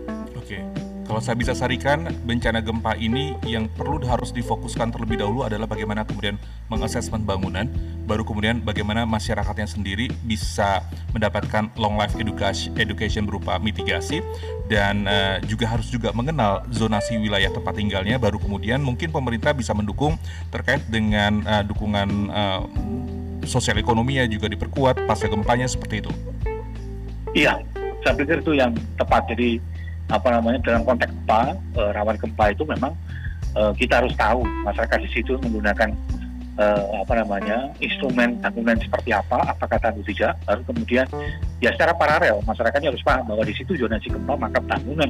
Kalau 1.09 1.25
saya 1.25 1.41
bisa 1.41 1.57
sarikan, 1.57 2.05
bencana 2.21 2.61
gempa 2.61 2.93
ini 2.93 3.33
yang 3.41 3.65
perlu 3.65 3.97
harus 4.05 4.29
difokuskan 4.29 4.93
terlebih 4.93 5.17
dahulu 5.17 5.41
adalah 5.41 5.65
bagaimana 5.65 6.05
kemudian 6.05 6.37
mengasesmen 6.69 7.25
bangunan, 7.25 7.65
baru 8.05 8.21
kemudian 8.21 8.61
bagaimana 8.61 9.09
masyarakatnya 9.09 9.65
sendiri 9.65 10.13
bisa 10.21 10.85
mendapatkan 11.09 11.73
long 11.81 11.97
life 11.97 12.13
education, 12.21 12.77
education 12.77 13.25
berupa 13.25 13.57
mitigasi, 13.57 14.21
dan 14.69 15.09
uh, 15.09 15.41
juga 15.49 15.65
harus 15.73 15.89
juga 15.89 16.13
mengenal 16.13 16.61
zonasi 16.69 17.17
wilayah 17.17 17.49
tempat 17.49 17.73
tinggalnya, 17.73 18.21
baru 18.21 18.37
kemudian 18.37 18.77
mungkin 18.77 19.09
pemerintah 19.09 19.49
bisa 19.57 19.73
mendukung 19.73 20.13
terkait 20.53 20.85
dengan 20.93 21.41
uh, 21.49 21.65
dukungan 21.65 22.29
uh, 22.29 22.61
sosial 23.49 23.81
ekonominya 23.81 24.29
juga 24.29 24.45
diperkuat 24.45 25.09
pasca 25.09 25.25
gempanya 25.25 25.65
seperti 25.65 26.05
itu. 26.05 26.13
Iya, 27.33 27.65
saya 28.05 28.13
pikir 28.13 28.45
itu 28.45 28.53
yang 28.53 28.77
tepat. 28.93 29.25
Jadi 29.33 29.57
apa 30.09 30.27
namanya 30.33 30.59
dalam 30.65 30.81
konteks 30.85 31.09
gempa 31.09 31.53
e, 31.77 31.81
rawan 31.93 32.17
gempa 32.17 32.45
itu 32.51 32.63
memang 32.65 32.93
e, 33.53 33.61
kita 33.77 34.01
harus 34.03 34.13
tahu 34.17 34.41
masyarakat 34.65 34.99
di 35.05 35.09
situ 35.13 35.37
menggunakan 35.41 35.89
e, 36.57 36.65
apa 37.05 37.13
namanya 37.21 37.69
instrumen 37.79 38.41
bangunan 38.41 38.77
seperti 38.81 39.13
apa 39.13 39.53
apakah 39.53 39.77
tangguh 39.77 40.05
tidak 40.09 40.33
baru 40.49 40.61
kemudian 40.65 41.05
ya 41.61 41.69
secara 41.77 41.93
paralel 41.93 42.41
masyarakatnya 42.43 42.89
harus 42.89 43.05
paham 43.05 43.29
bahwa 43.29 43.43
di 43.45 43.53
situ 43.53 43.77
zonasi 43.77 44.09
gempa 44.09 44.33
maka 44.33 44.59
bangunan 44.65 45.09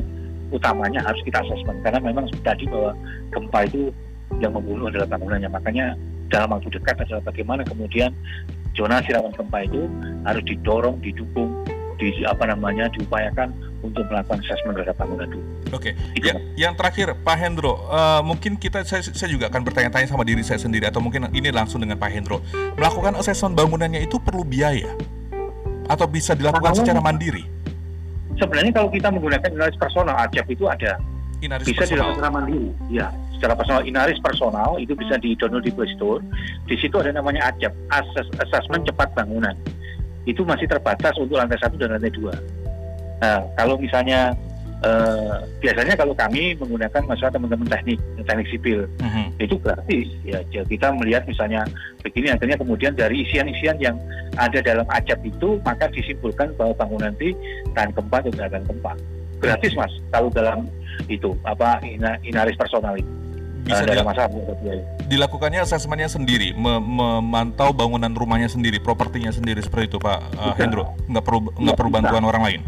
utamanya 0.49 0.99
harus 1.05 1.21
kita 1.23 1.39
asesmen 1.45 1.77
karena 1.85 1.99
memang 2.01 2.25
tadi 2.43 2.65
bahwa 2.67 2.91
gempa 3.31 3.65
itu 3.69 3.93
yang 4.37 4.53
membunuh 4.53 4.93
adalah 4.93 5.09
bangunannya. 5.09 5.49
Makanya 5.49 5.85
dalam 6.29 6.53
waktu 6.53 6.69
dekat 6.69 7.01
adalah 7.01 7.25
bagaimana 7.25 7.65
kemudian 7.65 8.13
zonasi 8.77 9.09
rawan 9.17 9.33
gempa 9.33 9.65
itu 9.65 9.89
harus 10.29 10.43
didorong, 10.45 11.01
didukung, 11.01 11.49
di 11.97 12.13
apa 12.29 12.45
namanya 12.45 12.85
diupayakan 12.93 13.49
untuk 13.79 14.03
melakukan 14.11 14.43
asesmen 14.43 14.75
terhadap 14.75 14.95
bangunan 14.99 15.27
dulu. 15.31 15.45
Oke. 15.71 15.95
Okay. 15.95 16.19
Ya, 16.19 16.35
yang 16.67 16.73
terakhir 16.75 17.15
Pak 17.23 17.37
Hendro, 17.39 17.87
uh, 17.87 18.19
mungkin 18.19 18.59
kita 18.59 18.83
saya, 18.83 19.03
saya 19.03 19.29
juga 19.31 19.47
akan 19.47 19.61
bertanya-tanya 19.63 20.07
sama 20.11 20.27
diri 20.27 20.43
saya 20.43 20.59
sendiri 20.59 20.91
atau 20.91 20.99
mungkin 20.99 21.31
ini 21.31 21.49
langsung 21.49 21.79
dengan 21.79 21.95
Pak 21.95 22.11
Hendro. 22.11 22.43
Melakukan 22.75 23.15
asesmen 23.15 23.55
bangunannya 23.55 24.03
itu 24.03 24.19
perlu 24.19 24.43
biaya 24.43 24.91
atau 25.89 26.05
bisa 26.05 26.37
dilakukan 26.37 26.77
secara 26.77 27.01
mandiri? 27.01 27.43
Sebenarnya 28.37 28.71
kalau 28.71 28.89
kita 28.93 29.09
menggunakan 29.11 29.49
analis 29.51 29.75
personal, 29.75 30.15
AJAP 30.15 30.47
itu 30.53 30.69
ada 30.69 31.01
Inaris 31.39 31.65
bisa 31.65 31.83
personal. 31.83 31.91
dilakukan 31.91 32.15
secara 32.15 32.31
mandiri. 32.31 32.69
Ya, 32.87 33.07
secara 33.35 33.53
personal. 33.57 33.81
Inaris 33.83 34.19
personal 34.21 34.69
itu 34.77 34.93
bisa 34.95 35.15
di 35.17 35.33
download 35.35 35.65
di 35.65 35.73
Play 35.73 35.89
Store. 35.97 36.21
Di 36.69 36.75
situ 36.77 36.95
ada 36.99 37.11
namanya 37.11 37.51
AJAP, 37.51 37.73
Assessment 38.43 38.83
Cepat 38.85 39.11
Bangunan. 39.17 39.55
Itu 40.27 40.45
masih 40.45 40.69
terbatas 40.69 41.17
untuk 41.17 41.41
lantai 41.41 41.57
satu 41.57 41.75
dan 41.79 41.95
lantai 41.97 42.13
dua. 42.13 42.35
Nah, 43.19 43.43
kalau 43.59 43.75
misalnya 43.75 44.31
eh, 44.83 45.35
biasanya 45.59 45.93
kalau 45.99 46.15
kami 46.15 46.55
menggunakan 46.55 47.03
masalah 47.03 47.31
teman-teman 47.35 47.67
teknik 47.67 47.99
teknik 48.23 48.47
sipil 48.47 48.87
uh-huh. 48.87 49.27
itu 49.39 49.55
gratis. 49.59 50.07
Ya 50.23 50.39
kita 50.47 50.95
melihat 50.95 51.27
misalnya 51.27 51.67
begini 51.99 52.31
akhirnya 52.31 52.57
kemudian 52.59 52.95
dari 52.95 53.27
isian-isian 53.27 53.77
yang 53.79 53.95
ada 54.39 54.63
dalam 54.63 54.87
ajab 54.87 55.19
itu 55.27 55.59
maka 55.67 55.91
disimpulkan 55.91 56.55
bahwa 56.55 56.73
bangunan 56.79 57.11
nanti 57.11 57.35
tahan 57.75 57.91
gempa 57.91 58.23
atau 58.23 58.31
tidak 58.31 58.49
tahan 58.55 58.65
gempa. 58.67 58.93
Gratis 59.39 59.71
mas 59.75 59.91
kalau 60.11 60.29
dalam 60.31 60.67
itu 61.07 61.35
apa 61.43 61.79
inaris 62.23 62.55
personal 62.59 62.95
itu. 62.95 63.11
Bisa 63.59 63.83
uh, 63.83 64.07
masalah 64.07 64.31
dilakukannya 65.11 65.59
asesmennya 65.67 66.07
sendiri 66.07 66.55
memantau 66.55 67.75
bangunan 67.75 68.07
rumahnya 68.15 68.47
sendiri 68.47 68.79
propertinya 68.79 69.35
sendiri 69.35 69.59
seperti 69.59 69.91
itu 69.93 69.97
Pak 69.99 70.19
uh, 70.39 70.55
Hendro? 70.55 70.95
Nggak 71.11 71.23
perlu 71.27 71.39
nggak 71.59 71.75
perlu 71.75 71.91
bantuan 71.91 72.23
orang 72.23 72.43
lain 72.47 72.61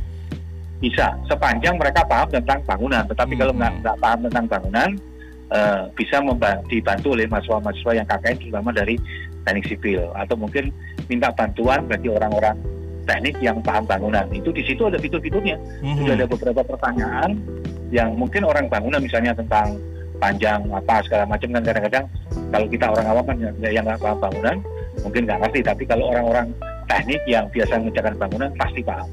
bisa. 0.82 1.14
Sepanjang 1.30 1.78
mereka 1.78 2.02
paham 2.04 2.28
tentang 2.34 2.60
bangunan 2.66 3.06
tetapi 3.06 3.38
hmm. 3.38 3.42
kalau 3.46 3.54
nggak 3.54 3.74
nggak 3.86 3.98
paham 4.02 4.20
tentang 4.28 4.46
bangunan 4.50 4.90
uh, 5.54 5.82
bisa 5.94 6.18
dibantu 6.68 7.08
oleh 7.14 7.30
mahasiswa-mahasiswa 7.30 7.92
yang 7.94 8.08
KKN 8.10 8.36
terutama 8.42 8.70
dari 8.74 8.96
teknik 9.46 9.66
sipil. 9.70 10.10
Atau 10.18 10.36
mungkin 10.36 10.74
minta 11.06 11.30
bantuan 11.32 11.86
bagi 11.86 12.10
orang-orang 12.10 12.58
teknik 13.06 13.38
yang 13.40 13.62
paham 13.62 13.86
bangunan. 13.86 14.26
Itu 14.34 14.50
di 14.50 14.66
situ 14.66 14.90
ada 14.90 14.98
fitur-fiturnya. 14.98 15.56
Hmm. 15.86 16.02
sudah 16.02 16.14
ada 16.18 16.26
beberapa 16.26 16.62
pertanyaan 16.66 17.38
yang 17.94 18.18
mungkin 18.18 18.42
orang 18.48 18.66
bangunan 18.72 19.04
misalnya 19.04 19.38
tentang 19.38 19.78
panjang 20.22 20.62
apa 20.70 21.02
segala 21.02 21.26
macam 21.26 21.50
kan 21.50 21.64
kadang-kadang 21.66 22.06
kalau 22.54 22.68
kita 22.70 22.86
orang 22.94 23.06
awam 23.10 23.26
kan 23.26 23.38
yang 23.58 23.84
nggak 23.84 24.00
paham 24.02 24.18
bangunan 24.18 24.58
mungkin 25.06 25.22
nggak 25.30 25.40
ngerti. 25.46 25.60
Tapi 25.62 25.84
kalau 25.86 26.06
orang-orang 26.10 26.48
teknik 26.90 27.22
yang 27.30 27.46
biasa 27.54 27.80
mengerjakan 27.80 28.16
bangunan 28.18 28.50
pasti 28.58 28.82
paham 28.84 29.08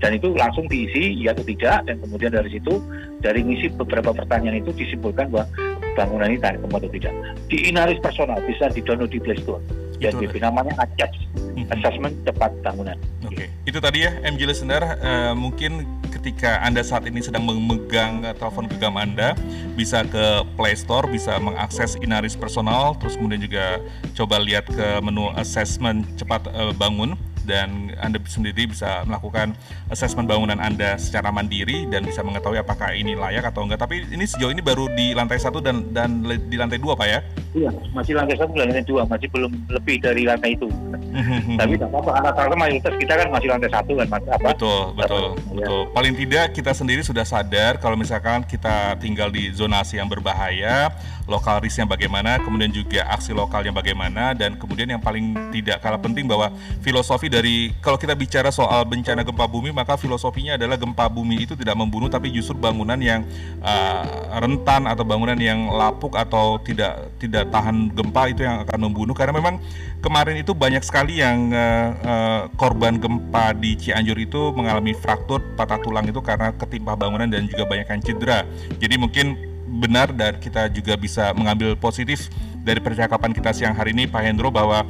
dan 0.00 0.16
itu 0.16 0.32
langsung 0.32 0.64
diisi 0.66 1.14
ya 1.20 1.36
atau 1.36 1.44
tidak 1.44 1.84
dan 1.84 2.00
kemudian 2.00 2.32
dari 2.32 2.48
situ 2.50 2.80
dari 3.20 3.44
misi 3.44 3.68
beberapa 3.68 4.16
pertanyaan 4.16 4.64
itu 4.64 4.72
disimpulkan 4.72 5.28
bahwa 5.28 5.46
bangunan 5.94 6.32
ini 6.32 6.40
gempa 6.40 6.76
atau 6.80 6.90
tidak 6.90 7.12
di 7.52 7.68
inaris 7.68 8.00
personal 8.00 8.40
bisa 8.48 8.72
di 8.72 8.80
download 8.80 9.12
di 9.12 9.20
Play 9.20 9.36
Store 9.44 9.60
dan 10.00 10.16
itu 10.16 10.38
namanya 10.40 10.72
ACAPS 10.80 11.20
mm-hmm. 11.36 11.68
Assessment 11.76 12.14
Cepat 12.24 12.56
Bangunan. 12.64 12.96
Oke, 13.28 13.36
okay. 13.36 13.46
itu 13.68 13.78
tadi 13.84 14.08
ya 14.08 14.16
MG 14.24 14.48
Listener 14.48 14.80
uh, 14.80 15.36
mungkin 15.36 15.84
ketika 16.08 16.64
Anda 16.64 16.80
saat 16.80 17.04
ini 17.04 17.20
sedang 17.20 17.44
memegang 17.44 18.24
telepon 18.40 18.66
genggam 18.66 18.96
Anda 18.96 19.36
bisa 19.76 20.02
ke 20.08 20.42
Play 20.56 20.74
Store 20.74 21.04
bisa 21.04 21.36
mengakses 21.38 22.00
Inaris 22.00 22.34
Personal 22.34 22.96
terus 22.98 23.20
kemudian 23.20 23.44
juga 23.44 23.78
coba 24.16 24.40
lihat 24.40 24.66
ke 24.66 24.88
menu 25.04 25.28
Assessment 25.36 26.08
Cepat 26.16 26.48
uh, 26.50 26.72
Bangun 26.74 27.14
dan 27.50 27.90
Anda 27.98 28.22
sendiri 28.22 28.70
bisa 28.70 29.02
melakukan 29.02 29.58
asesmen 29.90 30.30
bangunan 30.30 30.62
Anda 30.62 30.94
secara 31.02 31.34
mandiri 31.34 31.90
dan 31.90 32.06
bisa 32.06 32.22
mengetahui 32.22 32.62
apakah 32.62 32.94
ini 32.94 33.18
layak 33.18 33.50
atau 33.50 33.66
enggak. 33.66 33.82
Tapi 33.82 34.06
ini 34.14 34.22
sejauh 34.22 34.54
ini 34.54 34.62
baru 34.62 34.86
di 34.94 35.10
lantai 35.10 35.42
satu 35.42 35.58
dan 35.58 35.90
dan 35.90 36.22
di 36.22 36.54
lantai 36.54 36.78
dua, 36.78 36.94
Pak 36.94 37.08
ya? 37.10 37.20
Iya, 37.50 37.70
masih 37.90 38.14
lantai 38.14 38.38
satu 38.38 38.54
dan 38.54 38.70
lantai 38.70 38.86
dua, 38.86 39.02
masih 39.10 39.26
belum 39.34 39.50
lebih 39.66 39.96
dari 39.98 40.22
lantai 40.22 40.54
itu. 40.54 40.70
Tapi 41.60 41.74
tidak 41.74 41.90
apa-apa, 41.90 42.30
rata-rata 42.30 42.54
mayoritas 42.54 42.94
kita 42.94 43.12
kan 43.16 43.28
masih 43.34 43.48
lantai 43.50 43.70
satu 43.72 43.92
kan, 43.98 44.06
mas. 44.06 44.24
Apa? 44.30 44.48
Betul, 44.54 44.82
betul, 44.94 45.26
apa, 45.34 45.54
betul. 45.58 45.80
Ya. 45.82 45.94
Paling 45.96 46.14
tidak 46.14 46.44
kita 46.54 46.72
sendiri 46.76 47.02
sudah 47.02 47.24
sadar 47.26 47.82
kalau 47.82 47.96
misalkan 47.98 48.46
kita 48.46 48.94
tinggal 49.02 49.32
di 49.32 49.50
zonasi 49.50 49.98
yang 49.98 50.06
berbahaya, 50.06 50.92
lokal 51.24 51.62
risknya 51.64 51.88
bagaimana, 51.88 52.36
kemudian 52.42 52.68
juga 52.68 53.06
aksi 53.08 53.32
lokalnya 53.32 53.72
bagaimana, 53.72 54.36
dan 54.36 54.58
kemudian 54.60 54.90
yang 54.90 55.00
paling 55.00 55.32
tidak 55.54 55.80
kalah 55.80 55.96
penting 55.96 56.28
bahwa 56.28 56.52
filosofi 56.84 57.32
dari 57.32 57.39
kalau 57.78 57.96
kita 57.96 58.12
bicara 58.18 58.50
soal 58.50 58.82
bencana 58.84 59.22
gempa 59.22 59.46
bumi 59.46 59.70
maka 59.70 59.94
filosofinya 59.94 60.58
adalah 60.58 60.74
gempa 60.74 61.06
bumi 61.06 61.46
itu 61.46 61.54
tidak 61.54 61.78
membunuh 61.78 62.10
tapi 62.10 62.28
justru 62.34 62.58
bangunan 62.58 62.98
yang 62.98 63.22
uh, 63.62 64.36
rentan 64.42 64.90
atau 64.90 65.06
bangunan 65.06 65.38
yang 65.38 65.70
lapuk 65.70 66.18
atau 66.18 66.58
tidak 66.60 67.14
tidak 67.22 67.48
tahan 67.48 67.92
gempa 67.94 68.22
itu 68.30 68.42
yang 68.42 68.66
akan 68.66 68.78
membunuh. 68.90 69.14
Karena 69.14 69.36
memang 69.36 69.62
kemarin 70.02 70.40
itu 70.40 70.52
banyak 70.52 70.82
sekali 70.82 71.22
yang 71.22 71.54
uh, 71.54 71.88
uh, 72.02 72.40
korban 72.58 72.98
gempa 72.98 73.54
di 73.54 73.78
Cianjur 73.78 74.18
itu 74.18 74.50
mengalami 74.52 74.92
fraktur 74.96 75.40
patah 75.54 75.78
tulang 75.78 76.04
itu 76.08 76.18
karena 76.20 76.50
ketimpa 76.56 76.98
bangunan 76.98 77.30
dan 77.30 77.46
juga 77.46 77.64
banyak 77.68 77.86
yang 77.86 78.00
cedera. 78.02 78.38
Jadi 78.82 78.94
mungkin 78.98 79.38
benar 79.70 80.10
dan 80.10 80.34
kita 80.42 80.66
juga 80.74 80.98
bisa 80.98 81.30
mengambil 81.30 81.78
positif 81.78 82.26
dari 82.60 82.82
percakapan 82.82 83.32
kita 83.32 83.54
siang 83.54 83.72
hari 83.72 83.96
ini 83.96 84.04
Pak 84.10 84.20
Hendro 84.20 84.52
bahwa 84.52 84.84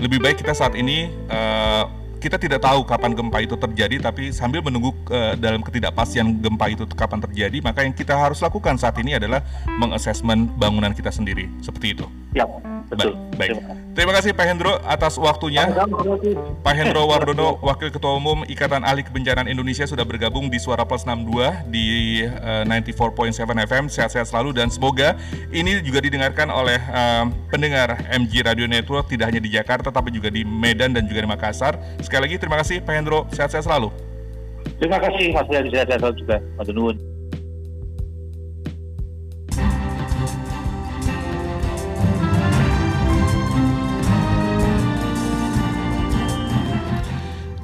lebih 0.00 0.18
baik 0.22 0.40
kita 0.40 0.56
saat 0.56 0.72
ini 0.78 1.12
uh, 1.28 1.84
kita 2.22 2.38
tidak 2.38 2.62
tahu 2.62 2.86
kapan 2.86 3.18
gempa 3.18 3.42
itu 3.42 3.58
terjadi, 3.58 3.98
tapi 3.98 4.30
sambil 4.30 4.62
menunggu 4.62 4.94
uh, 5.10 5.34
dalam 5.34 5.58
ketidakpastian 5.58 6.38
gempa 6.38 6.70
itu 6.70 6.86
kapan 6.94 7.18
terjadi, 7.18 7.58
maka 7.58 7.82
yang 7.82 7.90
kita 7.90 8.14
harus 8.14 8.38
lakukan 8.38 8.78
saat 8.78 8.94
ini 9.02 9.18
adalah 9.18 9.42
mengasesmen 9.66 10.46
bangunan 10.54 10.94
kita 10.94 11.10
sendiri. 11.10 11.50
Seperti 11.58 11.98
itu. 11.98 12.06
Ya, 12.30 12.46
betul. 12.86 13.18
Baik. 13.34 13.58
baik. 13.58 13.82
Terima 13.92 14.16
kasih 14.16 14.32
Pak 14.32 14.46
Hendro 14.48 14.80
atas 14.88 15.20
waktunya. 15.20 15.68
Pak 16.64 16.74
Hendro 16.80 17.04
Wardono, 17.04 17.60
Wakil 17.60 17.92
Ketua 17.92 18.16
Umum 18.16 18.40
Ikatan 18.48 18.88
Ahli 18.88 19.04
Kebencanaan 19.04 19.44
Indonesia 19.52 19.84
sudah 19.84 20.00
bergabung 20.00 20.48
di 20.48 20.56
Suara 20.56 20.88
Plus 20.88 21.04
62 21.04 21.68
di 21.68 21.84
uh, 22.24 22.64
eh, 22.64 22.88
94.7 22.88 23.44
FM. 23.68 23.84
Sehat-sehat 23.92 24.32
selalu 24.32 24.56
dan 24.56 24.72
semoga 24.72 25.12
ini 25.52 25.84
juga 25.84 26.00
didengarkan 26.00 26.48
oleh 26.48 26.80
uh, 26.88 27.28
pendengar 27.52 28.00
MG 28.08 28.40
Radio 28.40 28.64
Network 28.64 29.12
tidak 29.12 29.28
hanya 29.28 29.44
di 29.44 29.52
Jakarta 29.52 29.92
tapi 29.92 30.08
juga 30.08 30.32
di 30.32 30.40
Medan 30.40 30.96
dan 30.96 31.04
juga 31.04 31.20
di 31.20 31.28
Makassar. 31.28 31.76
Sekali 32.12 32.28
lagi 32.28 32.44
terima 32.44 32.60
kasih 32.60 32.84
Pak 32.84 32.92
Hendro, 32.92 33.24
sehat-sehat 33.32 33.64
selalu. 33.64 33.88
Terima 34.76 35.00
kasih 35.00 35.32
Mas 35.32 35.48
Yadi, 35.48 35.72
sehat-sehat 35.72 36.00
selalu 36.04 36.16
juga. 36.20 36.36
Mas 36.60 36.68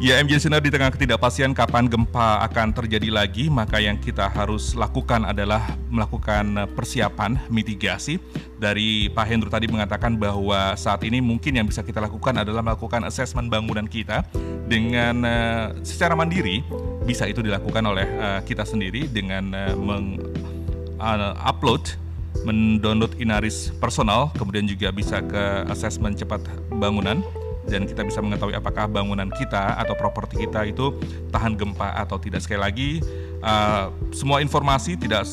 Ya, 0.08 0.16
MJ 0.24 0.40
Sinar 0.40 0.64
di 0.64 0.72
tengah 0.72 0.88
ketidakpastian 0.88 1.52
kapan 1.52 1.84
gempa 1.84 2.40
akan 2.48 2.72
terjadi 2.72 3.12
lagi, 3.12 3.52
maka 3.52 3.76
yang 3.76 4.00
kita 4.00 4.24
harus 4.32 4.72
lakukan 4.72 5.20
adalah 5.20 5.76
melakukan 5.92 6.64
persiapan 6.72 7.36
mitigasi. 7.52 8.16
Dari 8.56 9.12
Pak 9.12 9.28
Hendro 9.28 9.52
tadi 9.52 9.68
mengatakan 9.68 10.16
bahwa 10.16 10.72
saat 10.80 11.04
ini 11.04 11.20
mungkin 11.20 11.60
yang 11.60 11.68
bisa 11.68 11.84
kita 11.84 12.00
lakukan 12.00 12.40
adalah 12.40 12.64
melakukan 12.64 13.04
asesmen 13.04 13.52
bangunan 13.52 13.84
kita 13.84 14.24
dengan 14.64 15.28
uh, 15.28 15.76
secara 15.84 16.16
mandiri. 16.16 16.64
Bisa 17.04 17.28
itu 17.28 17.44
dilakukan 17.44 17.84
oleh 17.84 18.08
uh, 18.16 18.40
kita 18.48 18.64
sendiri 18.64 19.12
dengan 19.12 19.52
uh, 19.52 19.76
meng-upload 19.76 21.84
uh, 21.84 21.96
mendownload 22.48 23.12
Inaris 23.20 23.76
personal, 23.76 24.32
kemudian 24.40 24.64
juga 24.64 24.88
bisa 24.88 25.20
ke 25.20 25.68
asesmen 25.68 26.16
cepat 26.16 26.40
bangunan 26.72 27.20
dan 27.68 27.84
kita 27.84 28.02
bisa 28.02 28.18
mengetahui 28.24 28.56
apakah 28.56 28.88
bangunan 28.88 29.28
kita 29.36 29.76
atau 29.76 29.94
properti 29.94 30.48
kita 30.48 30.66
itu 30.66 30.96
tahan 31.30 31.54
gempa 31.54 31.94
atau 32.00 32.16
tidak. 32.16 32.42
Sekali 32.42 32.60
lagi, 32.60 32.90
uh, 33.44 33.92
semua 34.10 34.40
informasi 34.40 34.96
tidak 34.96 35.28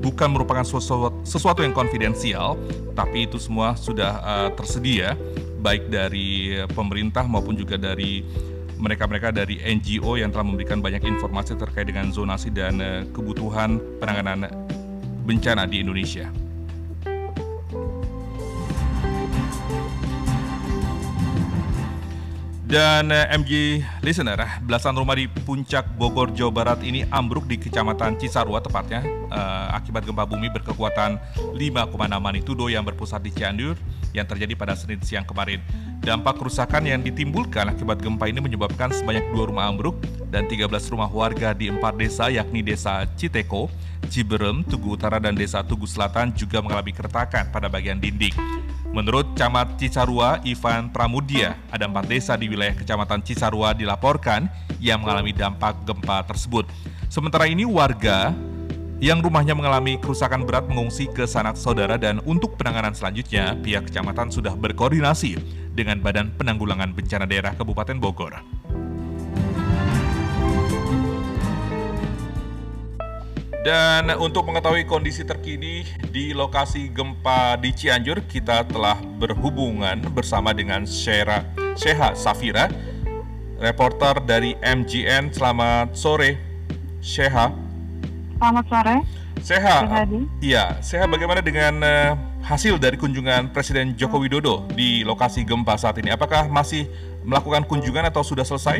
bukan 0.00 0.28
merupakan 0.32 0.64
sesuatu, 0.64 1.12
sesuatu 1.22 1.60
yang 1.60 1.76
konfidensial, 1.76 2.56
tapi 2.96 3.28
itu 3.28 3.36
semua 3.36 3.76
sudah 3.76 4.18
uh, 4.24 4.48
tersedia 4.56 5.14
baik 5.60 5.92
dari 5.92 6.56
pemerintah 6.72 7.26
maupun 7.26 7.56
juga 7.56 7.76
dari 7.76 8.24
mereka-mereka 8.76 9.32
dari 9.32 9.56
NGO 9.64 10.20
yang 10.20 10.28
telah 10.28 10.44
memberikan 10.44 10.84
banyak 10.84 11.00
informasi 11.00 11.56
terkait 11.56 11.88
dengan 11.88 12.12
zonasi 12.12 12.52
dan 12.52 12.80
uh, 12.80 13.02
kebutuhan 13.12 13.80
penanganan 14.00 14.48
bencana 15.26 15.66
di 15.66 15.82
Indonesia. 15.82 16.45
Dan 22.66 23.14
eh, 23.14 23.30
MG 23.30 23.78
listener, 24.02 24.42
belasan 24.66 24.98
rumah 24.98 25.14
di 25.14 25.30
puncak 25.30 25.86
Bogor, 25.94 26.34
Jawa 26.34 26.50
Barat 26.50 26.82
ini 26.82 27.06
ambruk 27.14 27.46
di 27.46 27.62
Kecamatan 27.62 28.18
Cisarua 28.18 28.58
tepatnya 28.58 29.06
uh, 29.30 29.70
akibat 29.70 30.02
gempa 30.02 30.26
bumi 30.26 30.50
berkekuatan 30.50 31.14
5,6 31.54 31.94
magnitudo 32.18 32.66
yang 32.66 32.82
berpusat 32.82 33.22
di 33.22 33.30
Cianjur 33.30 33.78
yang 34.10 34.26
terjadi 34.26 34.58
pada 34.58 34.74
Senin 34.74 34.98
siang 34.98 35.22
kemarin. 35.22 35.62
Dampak 36.02 36.42
kerusakan 36.42 36.90
yang 36.90 37.06
ditimbulkan 37.06 37.70
akibat 37.70 38.02
gempa 38.02 38.26
ini 38.26 38.42
menyebabkan 38.42 38.90
sebanyak 38.90 39.30
dua 39.30 39.46
rumah 39.46 39.70
ambruk 39.70 40.02
dan 40.34 40.50
13 40.50 40.66
rumah 40.90 41.06
warga 41.06 41.54
di 41.54 41.70
empat 41.70 41.94
desa 41.94 42.34
yakni 42.34 42.66
Desa 42.66 43.06
Citeko, 43.14 43.70
Ciberem, 44.10 44.66
Tugu 44.66 44.98
Utara, 44.98 45.22
dan 45.22 45.38
Desa 45.38 45.62
Tugu 45.62 45.86
Selatan 45.86 46.34
juga 46.34 46.58
mengalami 46.58 46.90
keretakan 46.90 47.46
pada 47.54 47.70
bagian 47.70 48.02
dinding. 48.02 48.34
Menurut 48.96 49.36
Camat 49.36 49.76
Cisarua, 49.76 50.40
Ivan 50.40 50.88
Pramudia, 50.88 51.60
ada 51.68 51.84
empat 51.84 52.08
desa 52.08 52.32
di 52.32 52.48
wilayah 52.48 52.72
Kecamatan 52.72 53.20
Cisarua 53.20 53.76
dilaporkan 53.76 54.48
yang 54.80 55.04
mengalami 55.04 55.36
dampak 55.36 55.84
gempa 55.84 56.24
tersebut. 56.24 56.64
Sementara 57.12 57.44
ini 57.44 57.68
warga 57.68 58.32
yang 58.96 59.20
rumahnya 59.20 59.52
mengalami 59.52 60.00
kerusakan 60.00 60.48
berat 60.48 60.64
mengungsi 60.64 61.12
ke 61.12 61.28
sanak 61.28 61.60
saudara 61.60 62.00
dan 62.00 62.24
untuk 62.24 62.56
penanganan 62.56 62.96
selanjutnya 62.96 63.52
pihak 63.60 63.92
kecamatan 63.92 64.32
sudah 64.32 64.56
berkoordinasi 64.56 65.36
dengan 65.76 66.00
Badan 66.00 66.32
Penanggulangan 66.32 66.96
Bencana 66.96 67.28
Daerah 67.28 67.52
Kabupaten 67.52 68.00
Bogor. 68.00 68.40
Dan 73.66 74.14
untuk 74.22 74.46
mengetahui 74.46 74.86
kondisi 74.86 75.26
terkini 75.26 75.82
di 76.14 76.30
lokasi 76.30 76.86
gempa 76.86 77.58
di 77.58 77.74
Cianjur, 77.74 78.22
kita 78.30 78.62
telah 78.62 78.94
berhubungan 79.18 80.06
bersama 80.14 80.54
dengan 80.54 80.86
Syera, 80.86 81.42
Sheha 81.74 82.14
Safira, 82.14 82.70
reporter 83.58 84.22
dari 84.22 84.54
MGN. 84.62 85.34
Selamat 85.34 85.98
sore, 85.98 86.38
Sheha. 87.02 87.50
Selamat 88.38 88.64
sore. 88.70 88.96
Seha, 89.42 90.06
iya, 90.38 90.78
Seha 90.78 91.10
bagaimana 91.10 91.42
dengan 91.42 91.74
uh, 91.82 92.14
hasil 92.46 92.78
dari 92.78 92.94
kunjungan 92.94 93.50
Presiden 93.50 93.98
Joko 93.98 94.22
Widodo 94.22 94.62
di 94.78 95.02
lokasi 95.02 95.42
gempa 95.42 95.74
saat 95.74 95.98
ini? 95.98 96.14
Apakah 96.14 96.46
masih 96.46 96.86
melakukan 97.26 97.66
kunjungan 97.66 98.14
atau 98.14 98.22
sudah 98.22 98.46
selesai? 98.46 98.78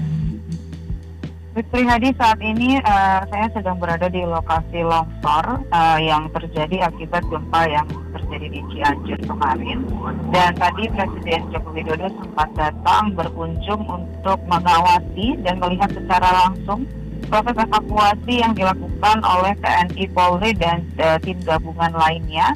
Prihadi 1.56 2.12
saat 2.20 2.36
ini 2.44 2.76
uh, 2.84 3.24
saya 3.32 3.48
sedang 3.56 3.80
berada 3.80 4.12
di 4.12 4.20
lokasi 4.20 4.84
longsor 4.84 5.64
uh, 5.72 5.96
yang 5.96 6.28
terjadi 6.28 6.92
akibat 6.92 7.24
gempa 7.32 7.64
yang 7.64 7.88
terjadi 8.12 8.46
di 8.52 8.60
Cianjur 8.68 9.16
kemarin. 9.24 9.88
Dan 10.36 10.52
tadi 10.60 10.84
Presiden 10.92 11.48
Joko 11.48 11.72
Widodo 11.72 12.12
sempat 12.12 12.52
datang 12.60 13.16
berkunjung 13.16 13.88
untuk 13.88 14.36
mengawasi 14.44 15.40
dan 15.40 15.56
melihat 15.56 15.96
secara 15.96 16.28
langsung 16.44 16.84
proses 17.32 17.56
evakuasi 17.56 18.44
yang 18.44 18.52
dilakukan 18.52 19.16
oleh 19.24 19.56
TNI 19.64 20.04
Polri 20.12 20.52
dan 20.60 20.84
uh, 21.00 21.16
tim 21.24 21.40
gabungan 21.40 21.96
lainnya 21.96 22.52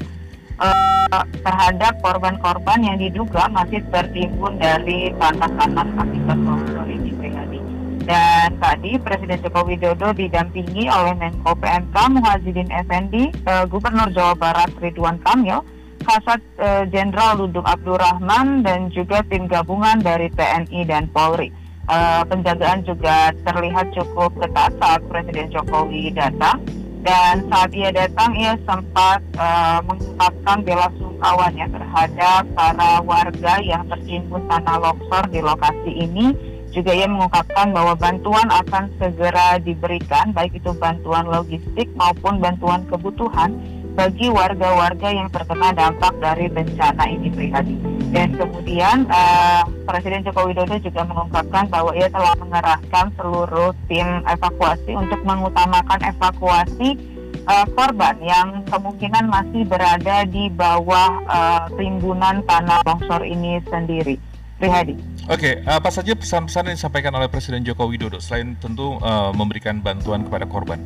uh, 0.60 1.24
terhadap 1.40 1.96
korban-korban 2.04 2.84
yang 2.84 3.00
diduga 3.00 3.48
masih 3.48 3.80
tertimbun 3.88 4.60
dari 4.60 5.08
tanah-tanah 5.16 5.88
akibat 6.04 6.36
longsor 6.44 6.84
ini 6.84 7.19
dan 8.04 8.56
tadi 8.58 8.96
Presiden 9.00 9.40
Joko 9.44 9.66
Widodo 9.68 10.12
didampingi 10.16 10.88
oleh 10.88 11.14
Menko 11.16 11.52
PMK 11.56 11.96
Muhajidin 12.16 12.70
Effendi, 12.72 13.28
uh, 13.44 13.68
Gubernur 13.68 14.08
Jawa 14.12 14.34
Barat 14.36 14.70
Ridwan 14.80 15.20
Kamil, 15.20 15.60
Kasat 16.00 16.40
eh, 16.56 16.88
Jenderal 16.88 17.36
uh, 17.36 17.44
Dudung 17.44 17.68
Abdurrahman 17.68 18.64
dan 18.64 18.88
juga 18.88 19.20
tim 19.28 19.44
gabungan 19.44 20.00
dari 20.00 20.32
TNI 20.32 20.88
dan 20.88 21.12
Polri. 21.12 21.52
Uh, 21.90 22.24
penjagaan 22.24 22.80
juga 22.88 23.36
terlihat 23.44 23.92
cukup 23.92 24.32
ketat 24.40 24.72
saat 24.80 25.04
Presiden 25.12 25.52
Jokowi 25.52 26.14
datang 26.16 26.64
dan 27.04 27.44
saat 27.48 27.72
ia 27.76 27.90
datang 27.92 28.32
ia 28.36 28.54
sempat 28.68 29.20
uh, 29.36 29.80
mengungkapkan 29.84 30.58
bela 30.64 30.88
sungkawanya 30.96 31.66
terhadap 31.72 32.42
para 32.52 32.90
warga 33.04 33.54
yang 33.64 33.82
tertimbun 33.88 34.44
tanah 34.46 34.76
longsor 34.80 35.24
di 35.32 35.40
lokasi 35.40 35.92
ini 36.00 36.32
juga 36.70 36.94
ia 36.94 37.06
mengungkapkan 37.10 37.74
bahwa 37.74 37.98
bantuan 37.98 38.46
akan 38.46 38.90
segera 38.96 39.58
diberikan, 39.58 40.30
baik 40.30 40.54
itu 40.54 40.70
bantuan 40.78 41.26
logistik 41.26 41.90
maupun 41.98 42.38
bantuan 42.38 42.86
kebutuhan 42.86 43.58
bagi 43.98 44.30
warga-warga 44.30 45.10
yang 45.10 45.28
terkena 45.34 45.74
dampak 45.74 46.14
dari 46.22 46.46
bencana 46.46 47.04
ini 47.10 47.28
pribadi. 47.28 47.74
Dan 48.14 48.38
kemudian 48.38 49.06
uh, 49.10 49.66
Presiden 49.86 50.22
Joko 50.22 50.46
Widodo 50.46 50.78
juga 50.78 51.02
mengungkapkan 51.06 51.66
bahwa 51.70 51.90
ia 51.98 52.06
telah 52.10 52.34
mengerahkan 52.38 53.06
seluruh 53.18 53.74
tim 53.90 54.22
evakuasi 54.26 54.94
untuk 54.94 55.20
mengutamakan 55.26 56.00
evakuasi 56.16 56.98
uh, 57.50 57.66
korban 57.74 58.16
yang 58.22 58.62
kemungkinan 58.70 59.26
masih 59.26 59.66
berada 59.66 60.22
di 60.26 60.50
bawah 60.54 61.10
uh, 61.26 61.66
timbunan 61.74 62.42
tanah 62.46 62.82
longsor 62.86 63.26
ini 63.26 63.58
sendiri. 63.66 64.29
Prihadi. 64.60 64.92
Oke, 65.32 65.56
okay, 65.56 65.64
apa 65.64 65.88
saja 65.88 66.12
pesan-pesan 66.12 66.68
yang 66.68 66.76
disampaikan 66.76 67.16
oleh 67.16 67.32
Presiden 67.32 67.64
Joko 67.64 67.88
Widodo 67.88 68.20
selain 68.20 68.60
tentu 68.60 69.00
uh, 69.00 69.32
memberikan 69.32 69.80
bantuan 69.80 70.20
kepada 70.28 70.44
korban? 70.44 70.76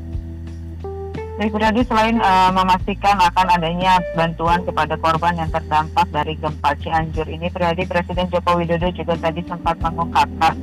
Baik, 1.34 1.50
Prihadi 1.50 1.82
selain 1.82 2.22
uh, 2.22 2.54
memastikan 2.54 3.18
akan 3.18 3.50
adanya 3.50 3.98
bantuan 4.14 4.62
kepada 4.62 4.94
korban 4.94 5.34
yang 5.34 5.50
terdampak 5.50 6.06
dari 6.14 6.38
gempa 6.38 6.70
Cianjur 6.78 7.26
ini, 7.26 7.50
Prihadi 7.50 7.82
Presiden 7.90 8.30
Joko 8.30 8.62
Widodo 8.62 8.94
juga 8.94 9.18
tadi 9.18 9.42
sempat 9.42 9.74
mengungkapkan 9.82 10.54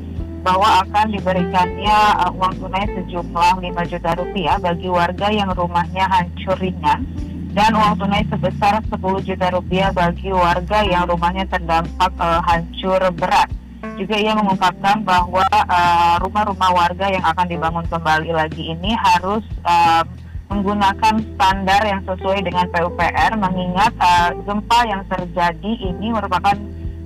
bahwa 0.48 0.88
akan 0.88 1.12
diberikannya 1.12 1.98
uh, 2.16 2.32
uang 2.32 2.64
tunai 2.64 2.88
sejumlah 2.96 3.60
5 3.60 3.92
juta 3.92 4.12
rupiah 4.16 4.56
bagi 4.56 4.88
warga 4.88 5.28
yang 5.28 5.52
rumahnya 5.52 6.08
hancur 6.08 6.56
ringan 6.64 7.04
dan 7.52 7.76
uang 7.76 8.00
tunai 8.00 8.24
sebesar 8.32 8.80
10 8.88 9.28
juta 9.28 9.48
rupiah 9.52 9.92
bagi 9.92 10.32
warga 10.32 10.88
yang 10.88 11.04
rumahnya 11.04 11.44
terdampak 11.52 12.12
uh, 12.16 12.40
hancur 12.48 13.00
berat. 13.12 13.52
Juga 14.00 14.16
ia 14.16 14.32
mengungkapkan 14.38 15.04
bahwa 15.04 15.44
uh, 15.52 16.16
rumah-rumah 16.24 16.72
warga 16.72 17.12
yang 17.12 17.26
akan 17.26 17.46
dibangun 17.50 17.86
kembali 17.92 18.32
lagi 18.32 18.72
ini 18.72 18.96
harus 18.96 19.44
uh, 19.68 20.06
menggunakan 20.48 21.16
standar 21.36 21.82
yang 21.84 22.02
sesuai 22.08 22.40
dengan 22.44 22.68
PUPR 22.72 23.32
mengingat 23.36 23.92
uh, 24.00 24.32
gempa 24.48 24.80
yang 24.88 25.04
terjadi 25.08 25.72
ini 25.92 26.12
merupakan 26.12 26.56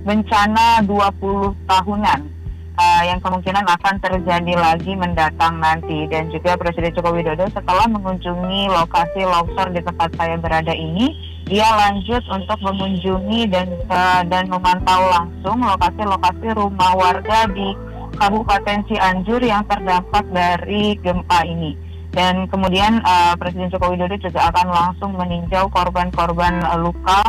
bencana 0.06 0.82
20 0.86 1.54
tahunan 1.66 2.35
uh, 2.76 3.02
yang 3.04 3.18
kemungkinan 3.24 3.64
akan 3.64 3.94
terjadi 3.98 4.54
lagi 4.56 4.92
mendatang 4.94 5.58
nanti 5.58 6.06
dan 6.12 6.28
juga 6.28 6.54
Presiden 6.60 6.92
Joko 6.92 7.16
Widodo 7.16 7.48
setelah 7.50 7.88
mengunjungi 7.88 8.70
lokasi 8.70 9.24
longsor 9.24 9.72
di 9.72 9.80
tempat 9.82 10.12
saya 10.16 10.36
berada 10.36 10.72
ini 10.72 11.12
dia 11.46 11.66
lanjut 11.66 12.22
untuk 12.26 12.58
mengunjungi 12.58 13.46
dan 13.48 13.70
uh, 13.86 14.22
dan 14.26 14.50
memantau 14.50 15.02
langsung 15.14 15.62
lokasi-lokasi 15.62 16.58
rumah 16.58 16.92
warga 16.98 17.46
di 17.54 17.70
Kabupaten 18.16 18.82
Cianjur 18.88 19.38
yang 19.44 19.62
terdampak 19.68 20.24
dari 20.32 20.98
gempa 20.98 21.46
ini. 21.46 21.78
Dan 22.10 22.48
kemudian 22.48 22.98
uh, 23.04 23.36
Presiden 23.36 23.68
Joko 23.68 23.92
Widodo 23.92 24.16
juga 24.18 24.48
akan 24.50 24.68
langsung 24.72 25.12
meninjau 25.14 25.68
korban-korban 25.68 26.64
luka 26.80 27.22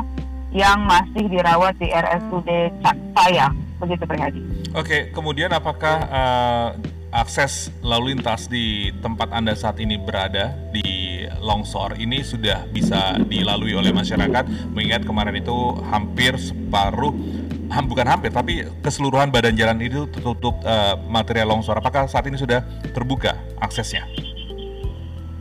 yang 0.55 0.81
masih 0.87 1.27
dirawat 1.27 1.75
di 1.77 1.91
RSUD 1.91 2.49
Saya. 3.13 3.66
Begitu 3.77 4.03
Prihadi. 4.09 4.41
Oke, 4.73 5.13
kemudian 5.13 5.53
apakah 5.53 5.97
uh, 6.09 6.69
akses 7.13 7.69
lalu 7.85 8.17
lintas 8.17 8.49
di 8.49 8.89
tempat 8.99 9.29
Anda 9.31 9.53
saat 9.53 9.77
ini 9.79 9.95
berada 10.01 10.53
di 10.73 11.23
longsor 11.39 11.95
ini 11.95 12.25
sudah 12.25 12.67
bisa 12.67 13.15
dilalui 13.29 13.77
oleh 13.77 13.95
masyarakat 13.95 14.73
mengingat 14.75 15.07
kemarin 15.07 15.37
itu 15.39 15.77
hampir 15.87 16.35
separuh 16.35 17.13
bukan 17.67 18.07
hampir 18.07 18.31
tapi 18.31 18.63
keseluruhan 18.79 19.29
badan 19.29 19.53
jalan 19.53 19.77
itu 19.83 20.07
tertutup 20.09 20.57
uh, 20.65 20.97
material 21.07 21.53
longsor. 21.53 21.77
Apakah 21.77 22.09
saat 22.09 22.25
ini 22.25 22.39
sudah 22.39 22.63
terbuka 22.95 23.37
aksesnya? 23.61 24.07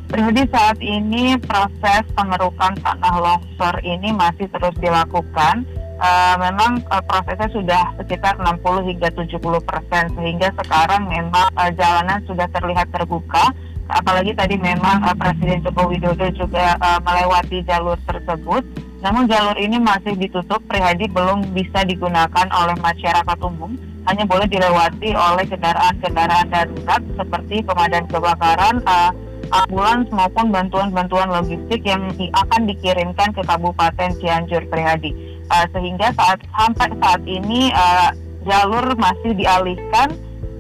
Pribadi 0.07 0.46
saat 0.55 0.79
ini 0.79 1.35
proses 1.42 2.07
pengerukan 2.14 2.79
tanah 2.79 3.14
longsor 3.18 3.75
ini 3.83 4.14
masih 4.14 4.46
terus 4.55 4.75
dilakukan 4.79 5.66
uh, 6.01 6.35
memang 6.41 6.85
uh, 6.93 7.03
prosesnya 7.05 7.49
sudah 7.53 7.83
sekitar 8.01 8.37
60 8.41 8.89
hingga 8.89 9.09
70 9.13 9.41
persen 9.65 10.05
sehingga 10.17 10.49
sekarang 10.63 11.09
memang 11.09 11.49
uh, 11.57 11.71
jalanan 11.73 12.21
sudah 12.29 12.47
terlihat 12.53 12.89
terbuka. 12.93 13.53
Apalagi 13.87 14.35
tadi 14.35 14.59
memang 14.59 14.99
uh, 15.07 15.15
Presiden 15.15 15.63
Joko 15.63 15.87
Widodo 15.87 16.27
juga 16.35 16.75
uh, 16.83 16.99
melewati 17.01 17.63
jalur 17.65 17.97
tersebut. 18.05 18.67
Namun 19.05 19.31
jalur 19.31 19.55
ini 19.61 19.79
masih 19.79 20.17
ditutup 20.19 20.59
prihadi 20.67 21.07
belum 21.13 21.55
bisa 21.55 21.85
digunakan 21.87 22.47
oleh 22.51 22.77
masyarakat 22.81 23.39
umum. 23.45 23.77
Hanya 24.07 24.23
boleh 24.23 24.47
dilewati 24.47 25.15
oleh 25.15 25.45
kendaraan-kendaraan 25.51 26.47
darurat 26.51 27.03
seperti 27.19 27.63
pemadam 27.67 28.07
kebakaran 28.07 28.79
uh, 28.87 29.11
ambulans 29.51 30.11
maupun 30.11 30.51
bantuan-bantuan 30.51 31.31
logistik 31.31 31.87
yang 31.87 32.11
akan 32.35 32.67
dikirimkan 32.67 33.31
ke 33.35 33.43
Kabupaten 33.47 34.11
Cianjur 34.19 34.67
Prihadi 34.71 35.36
uh, 35.51 35.67
sehingga 35.75 36.13
saat 36.15 36.41
sampai 36.55 36.89
saat 36.99 37.23
ini 37.27 37.71
uh, 37.75 38.11
jalur 38.47 38.95
masih 38.95 39.35
dialihkan 39.35 40.15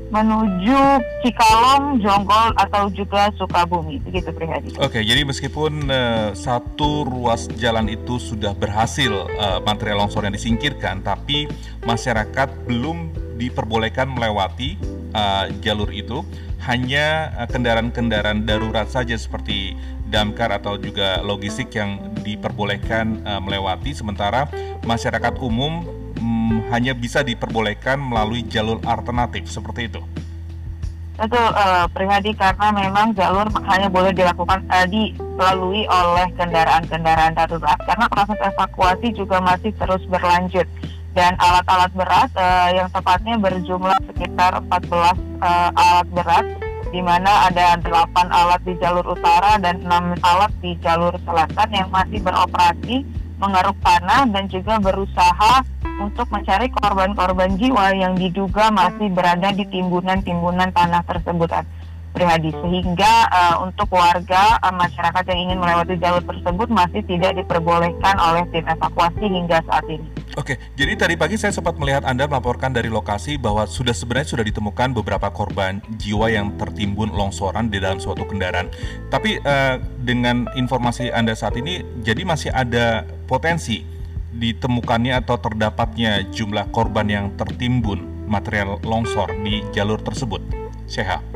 menuju 0.06 1.02
Cikalong, 1.26 1.98
Jonggol 1.98 2.54
atau 2.54 2.86
juga 2.94 3.26
Sukabumi. 3.34 3.98
Begitu 4.06 4.30
Prihadi. 4.30 4.78
Oke, 4.78 5.02
jadi 5.02 5.26
meskipun 5.26 5.90
uh, 5.90 6.30
satu 6.30 7.02
ruas 7.02 7.50
jalan 7.58 7.90
itu 7.90 8.22
sudah 8.22 8.54
berhasil 8.54 9.10
uh, 9.10 9.58
material 9.66 10.06
longsor 10.06 10.22
yang 10.22 10.34
disingkirkan, 10.34 11.02
tapi 11.02 11.50
masyarakat 11.82 12.48
belum 12.70 13.10
diperbolehkan 13.34 14.06
melewati 14.06 14.78
uh, 15.14 15.50
jalur 15.62 15.90
itu. 15.90 16.22
Hanya 16.66 17.30
kendaraan-kendaraan 17.46 18.42
darurat 18.42 18.90
saja 18.90 19.14
seperti 19.14 19.78
damkar 20.10 20.54
atau 20.54 20.78
juga 20.78 21.20
logistik 21.22 21.74
yang 21.74 21.98
diperbolehkan 22.22 23.22
uh, 23.26 23.40
melewati, 23.42 23.94
sementara 23.94 24.46
masyarakat 24.86 25.38
umum 25.42 25.82
hmm, 26.18 26.70
hanya 26.70 26.94
bisa 26.94 27.22
diperbolehkan 27.22 27.98
melalui 27.98 28.46
jalur 28.46 28.78
alternatif. 28.86 29.50
Seperti 29.50 29.90
itu. 29.90 30.02
Betul, 31.16 31.48
uh, 31.48 31.88
pribadi 31.96 32.36
karena 32.36 32.68
memang 32.76 33.16
jalur 33.16 33.48
hanya 33.72 33.88
boleh 33.88 34.12
dilakukan 34.12 34.60
uh, 34.68 34.84
dilalui 34.84 35.88
oleh 35.88 36.28
kendaraan-kendaraan 36.36 37.32
darurat. 37.32 37.78
Karena 37.88 38.04
proses 38.12 38.36
evakuasi 38.36 39.16
juga 39.16 39.40
masih 39.40 39.72
terus 39.80 40.04
berlanjut. 40.12 40.68
Dan 41.16 41.32
alat-alat 41.40 41.88
berat 41.96 42.28
uh, 42.36 42.68
yang 42.76 42.92
tepatnya 42.92 43.40
berjumlah 43.40 43.96
sekitar 44.12 44.60
14 44.68 45.16
uh, 45.40 45.70
alat 45.72 46.08
berat 46.12 46.44
di 46.96 47.04
mana 47.04 47.52
ada 47.52 47.76
8 47.76 47.92
alat 48.32 48.64
di 48.64 48.72
jalur 48.80 49.04
utara 49.04 49.60
dan 49.60 49.84
6 49.84 50.16
alat 50.24 50.52
di 50.64 50.72
jalur 50.80 51.12
selatan 51.28 51.68
yang 51.68 51.92
masih 51.92 52.24
beroperasi 52.24 53.04
mengeruk 53.36 53.76
tanah 53.84 54.24
dan 54.32 54.48
juga 54.48 54.80
berusaha 54.80 55.60
untuk 56.00 56.24
mencari 56.32 56.72
korban-korban 56.72 57.52
jiwa 57.60 57.92
yang 57.92 58.16
diduga 58.16 58.72
masih 58.72 59.12
berada 59.12 59.52
di 59.52 59.68
timbunan-timbunan 59.68 60.72
tanah 60.72 61.04
tersebut. 61.04 61.52
Prihadi 62.16 62.48
sehingga 62.64 63.28
uh, 63.28 63.56
untuk 63.60 63.92
warga 63.92 64.56
uh, 64.64 64.72
masyarakat 64.72 65.20
yang 65.36 65.52
ingin 65.52 65.60
melewati 65.60 66.00
jalur 66.00 66.24
tersebut 66.24 66.72
masih 66.72 67.04
tidak 67.04 67.36
diperbolehkan 67.36 68.16
oleh 68.16 68.48
tim 68.56 68.64
evakuasi 68.64 69.20
hingga 69.28 69.60
saat 69.68 69.84
ini. 69.92 70.15
Oke, 70.36 70.60
jadi 70.76 71.00
tadi 71.00 71.16
pagi 71.16 71.40
saya 71.40 71.48
sempat 71.48 71.80
melihat 71.80 72.04
Anda 72.04 72.28
melaporkan 72.28 72.68
dari 72.68 72.92
lokasi 72.92 73.40
bahwa 73.40 73.64
sudah 73.64 73.96
sebenarnya 73.96 74.36
sudah 74.36 74.44
ditemukan 74.44 74.92
beberapa 74.92 75.32
korban 75.32 75.80
jiwa 75.96 76.28
yang 76.28 76.60
tertimbun 76.60 77.08
longsoran 77.08 77.72
di 77.72 77.80
dalam 77.80 77.96
suatu 77.96 78.28
kendaraan. 78.28 78.68
Tapi 79.08 79.40
uh, 79.40 79.80
dengan 80.04 80.44
informasi 80.52 81.08
Anda 81.08 81.32
saat 81.32 81.56
ini, 81.56 81.80
jadi 82.04 82.28
masih 82.28 82.52
ada 82.52 83.08
potensi 83.24 83.80
ditemukannya 84.36 85.24
atau 85.24 85.40
terdapatnya 85.40 86.28
jumlah 86.28 86.68
korban 86.68 87.08
yang 87.08 87.26
tertimbun 87.40 88.28
material 88.28 88.76
longsor 88.84 89.32
di 89.40 89.64
jalur 89.72 90.04
tersebut? 90.04 90.44
Syekha. 90.84 91.35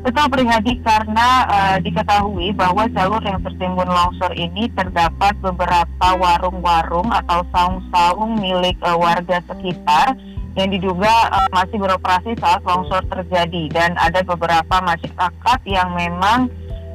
Betul 0.00 0.32
Prihadi 0.32 0.80
karena 0.80 1.44
uh, 1.44 1.76
diketahui 1.76 2.56
bahwa 2.56 2.88
jalur 2.88 3.20
yang 3.20 3.36
tertimbun 3.44 3.84
longsor 3.84 4.32
ini 4.32 4.72
terdapat 4.72 5.36
beberapa 5.44 6.08
warung-warung 6.16 7.12
atau 7.12 7.44
saung-saung 7.52 8.40
milik 8.40 8.80
uh, 8.80 8.96
warga 8.96 9.44
sekitar 9.44 10.16
yang 10.56 10.72
diduga 10.72 11.12
uh, 11.28 11.44
masih 11.52 11.76
beroperasi 11.76 12.32
saat 12.40 12.64
longsor 12.64 13.04
terjadi. 13.12 13.68
Dan 13.68 13.92
ada 14.00 14.24
beberapa 14.24 14.80
masyarakat 14.80 15.60
yang 15.68 15.92
memang 15.92 16.48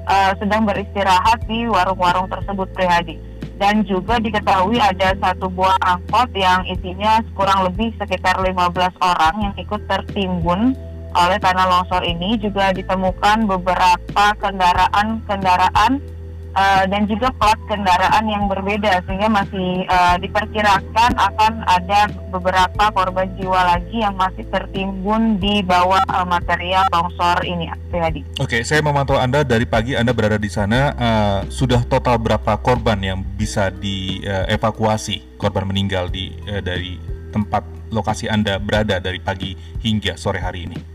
uh, 0.09 0.33
sedang 0.41 0.65
beristirahat 0.65 1.45
di 1.45 1.69
warung-warung 1.69 2.25
tersebut 2.25 2.73
Prihadi. 2.73 3.21
Dan 3.61 3.85
juga 3.85 4.17
diketahui 4.17 4.81
ada 4.81 5.13
satu 5.21 5.45
buah 5.53 5.77
angkot 5.93 6.33
yang 6.33 6.65
isinya 6.65 7.21
kurang 7.37 7.69
lebih 7.69 7.93
sekitar 8.01 8.41
15 8.41 8.49
orang 8.97 9.35
yang 9.45 9.53
ikut 9.61 9.85
tertimbun 9.85 10.73
oleh 11.15 11.39
tanah 11.39 11.65
longsor 11.65 12.04
ini 12.04 12.36
juga 12.36 12.75
ditemukan 12.75 13.47
beberapa 13.47 14.25
kendaraan-kendaraan 14.43 16.15
uh, 16.56 16.84
dan 16.88 17.06
juga 17.06 17.30
plat 17.36 17.60
kendaraan 17.67 18.25
yang 18.25 18.47
berbeda 18.47 19.04
sehingga 19.06 19.28
masih 19.30 19.84
uh, 19.91 20.15
diperkirakan 20.17 21.12
akan 21.13 21.54
ada 21.67 22.10
beberapa 22.32 22.89
korban 22.95 23.30
jiwa 23.38 23.75
lagi 23.75 24.01
yang 24.01 24.15
masih 24.15 24.47
tertimbun 24.49 25.38
di 25.38 25.62
bawah 25.62 26.01
uh, 26.10 26.25
material 26.25 26.88
longsor 26.89 27.43
ini. 27.43 27.69
Oke, 28.43 28.67
saya 28.67 28.84
memantau 28.84 29.15
Anda 29.15 29.47
dari 29.47 29.63
pagi 29.63 29.95
Anda 29.95 30.12
berada 30.12 30.36
di 30.36 30.51
sana 30.51 30.91
uh, 30.95 31.39
sudah 31.47 31.84
total 31.88 32.19
berapa 32.19 32.60
korban 32.60 32.99
yang 32.99 33.19
bisa 33.23 33.71
dievakuasi 33.71 35.15
uh, 35.15 35.23
korban 35.39 35.63
meninggal 35.63 36.12
di 36.12 36.36
uh, 36.51 36.60
dari 36.60 36.99
tempat 37.32 37.63
lokasi 37.91 38.28
Anda 38.28 38.60
berada 38.60 38.99
dari 38.99 39.19
pagi 39.23 39.56
hingga 39.84 40.19
sore 40.19 40.43
hari 40.43 40.67
ini. 40.67 40.94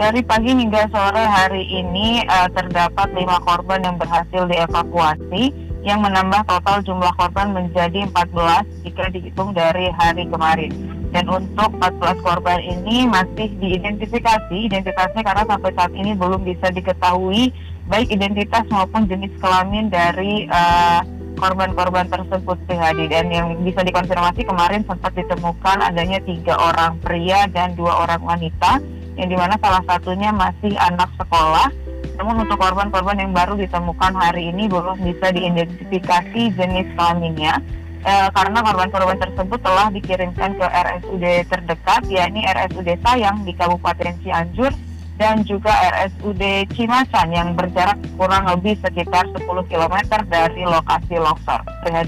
Dari 0.00 0.24
pagi 0.24 0.48
hingga 0.56 0.88
sore 0.88 1.20
hari 1.28 1.60
ini 1.68 2.24
uh, 2.24 2.48
terdapat 2.56 3.12
lima 3.12 3.36
korban 3.44 3.84
yang 3.84 4.00
berhasil 4.00 4.48
dievakuasi 4.48 5.52
yang 5.84 6.00
menambah 6.00 6.40
total 6.48 6.80
jumlah 6.80 7.12
korban 7.20 7.52
menjadi 7.52 8.08
14 8.08 8.64
jika 8.80 9.12
dihitung 9.12 9.52
dari 9.52 9.92
hari 9.92 10.24
kemarin. 10.24 10.72
Dan 11.12 11.28
untuk 11.28 11.76
14 11.76 12.16
korban 12.24 12.64
ini 12.64 13.04
masih 13.12 13.52
diidentifikasi, 13.60 14.72
identitasnya 14.72 15.20
karena 15.20 15.44
sampai 15.44 15.68
saat 15.76 15.92
ini 15.92 16.16
belum 16.16 16.48
bisa 16.48 16.72
diketahui 16.72 17.52
baik 17.92 18.08
identitas 18.08 18.64
maupun 18.72 19.04
jenis 19.04 19.36
kelamin 19.36 19.92
dari 19.92 20.48
uh, 20.48 21.04
korban-korban 21.36 22.08
tersebut 22.08 22.56
PHD 22.64 23.04
dan 23.12 23.28
yang 23.28 23.52
bisa 23.60 23.84
dikonfirmasi 23.84 24.48
kemarin 24.48 24.80
sempat 24.80 25.12
ditemukan 25.12 25.92
adanya 25.92 26.24
tiga 26.24 26.56
orang 26.56 26.96
pria 27.04 27.44
dan 27.52 27.76
dua 27.76 28.08
orang 28.08 28.24
wanita 28.24 28.80
yang 29.20 29.28
di 29.28 29.36
mana 29.36 29.54
salah 29.60 29.84
satunya 29.84 30.32
masih 30.32 30.72
anak 30.80 31.12
sekolah. 31.20 31.68
Namun 32.16 32.48
untuk 32.48 32.56
korban-korban 32.56 33.20
yang 33.20 33.32
baru 33.36 33.56
ditemukan 33.60 34.12
hari 34.16 34.48
ini 34.48 34.68
belum 34.68 34.96
bisa 35.04 35.32
diidentifikasi 35.32 36.42
jenis 36.56 36.88
kelaminnya 36.96 37.60
e, 38.04 38.12
karena 38.32 38.58
korban-korban 38.60 39.16
tersebut 39.20 39.60
telah 39.60 39.88
dikirimkan 39.92 40.56
ke 40.56 40.66
RSUD 40.68 41.24
terdekat 41.48 42.02
yakni 42.08 42.44
RSUD 42.44 42.88
Sayang 43.04 43.44
di 43.44 43.52
Kabupaten 43.56 44.16
Cianjur 44.20 44.72
dan 45.20 45.44
juga 45.44 45.68
RSUD 45.68 46.40
Cimacan 46.72 47.28
yang 47.28 47.52
berjarak 47.52 48.00
kurang 48.16 48.48
lebih 48.48 48.72
sekitar 48.80 49.28
10 49.36 49.44
km 49.68 49.96
dari 50.32 50.64
lokasi 50.64 51.20
longsor. 51.20 51.60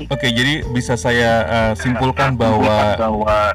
Oke, 0.08 0.32
jadi 0.32 0.64
bisa 0.72 0.96
saya 0.96 1.44
uh, 1.44 1.72
simpulkan 1.76 2.40
bahwa 2.40 2.96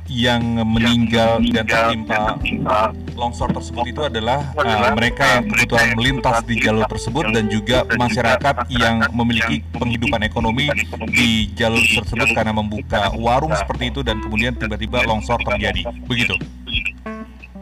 yang 0.05 0.61
meninggal 0.61 1.41
dan 1.49 1.65
tertimpa 2.05 2.93
longsor 3.17 3.49
tersebut 3.49 3.89
itu 3.89 4.01
adalah 4.05 4.45
uh, 4.53 4.93
mereka 4.93 5.41
yang 5.41 5.49
kebetulan 5.49 5.89
melintas 5.97 6.37
di 6.45 6.55
jalur 6.61 6.85
tersebut 6.85 7.25
dan 7.33 7.45
juga 7.49 7.81
masyarakat 7.97 8.55
yang 8.69 9.01
memiliki 9.09 9.65
penghidupan 9.73 10.21
ekonomi 10.21 10.69
di 11.09 11.49
jalur 11.57 11.81
tersebut 11.81 12.29
karena 12.37 12.53
membuka 12.53 13.09
warung 13.17 13.57
seperti 13.57 13.89
itu 13.89 14.05
dan 14.05 14.21
kemudian 14.21 14.53
tiba-tiba 14.53 15.01
longsor 15.09 15.41
terjadi. 15.41 15.81
Begitu. 16.05 16.37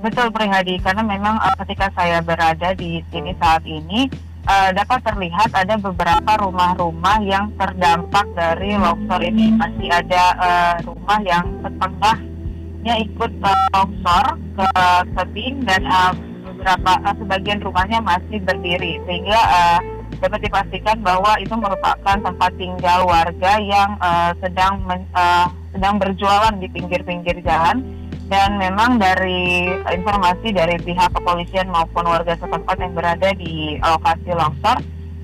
Betul 0.03 0.27
Prihadi, 0.33 0.75
karena 0.83 1.03
memang 1.05 1.39
uh, 1.39 1.55
ketika 1.63 1.87
saya 1.95 2.19
berada 2.19 2.75
di 2.75 2.99
sini 3.09 3.31
saat 3.39 3.63
ini 3.63 4.11
uh, 4.45 4.69
dapat 4.75 5.01
terlihat 5.01 5.49
ada 5.55 5.75
beberapa 5.79 6.31
rumah-rumah 6.41 7.23
yang 7.23 7.49
terdampak 7.55 8.25
dari 8.35 8.75
longsor 8.75 9.21
ini. 9.23 9.55
Masih 9.55 9.89
ada 9.89 10.23
uh, 10.37 10.73
rumah 10.85 11.19
yang 11.23 11.45
setengahnya 11.63 12.93
ikut 13.07 13.31
uh, 13.41 13.57
longsor 13.73 14.25
ke 14.55 14.67
tebing 15.15 15.55
dan 15.65 15.81
uh, 15.87 16.13
beberapa 16.43 16.91
uh, 17.01 17.15
sebagian 17.15 17.59
rumahnya 17.63 17.99
masih 18.03 18.39
berdiri. 18.43 19.01
Sehingga 19.07 19.39
uh, 19.39 19.79
dapat 20.21 20.47
dipastikan 20.47 21.01
bahwa 21.03 21.35
itu 21.43 21.51
merupakan 21.55 22.17
tempat 22.17 22.51
tinggal 22.55 23.03
warga 23.03 23.53
yang 23.59 23.99
uh, 23.99 24.31
sedang 24.39 24.79
men, 24.85 25.03
uh, 25.17 25.49
sedang 25.75 25.99
berjualan 25.99 26.55
di 26.55 26.71
pinggir-pinggir 26.71 27.43
jalan 27.43 27.83
dan 28.25 28.57
memang 28.57 28.97
dari 28.97 29.69
informasi 29.85 30.49
dari 30.49 30.81
pihak 30.81 31.13
kepolisian 31.13 31.69
maupun 31.69 32.09
warga 32.09 32.33
setempat 32.33 32.77
yang 32.81 32.93
berada 32.97 33.29
di 33.37 33.77
lokasi 33.77 34.33
longsor, 34.33 34.77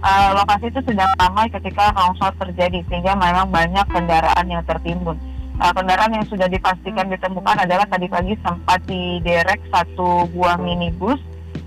uh, 0.06 0.30
lokasi 0.38 0.70
itu 0.70 0.82
sedang 0.86 1.10
ramai 1.18 1.50
ketika 1.50 1.90
longsor 1.98 2.30
terjadi 2.38 2.86
sehingga 2.90 3.18
memang 3.18 3.50
banyak 3.50 3.86
kendaraan 3.90 4.46
yang 4.46 4.62
tertimbun. 4.70 5.18
Uh, 5.58 5.74
kendaraan 5.74 6.14
yang 6.14 6.26
sudah 6.30 6.46
dipastikan 6.46 7.10
ditemukan 7.10 7.66
adalah 7.66 7.90
tadi 7.90 8.06
pagi 8.06 8.38
sempat 8.46 8.82
diderek 8.86 9.62
satu 9.74 10.30
buah 10.30 10.62
minibus, 10.62 11.18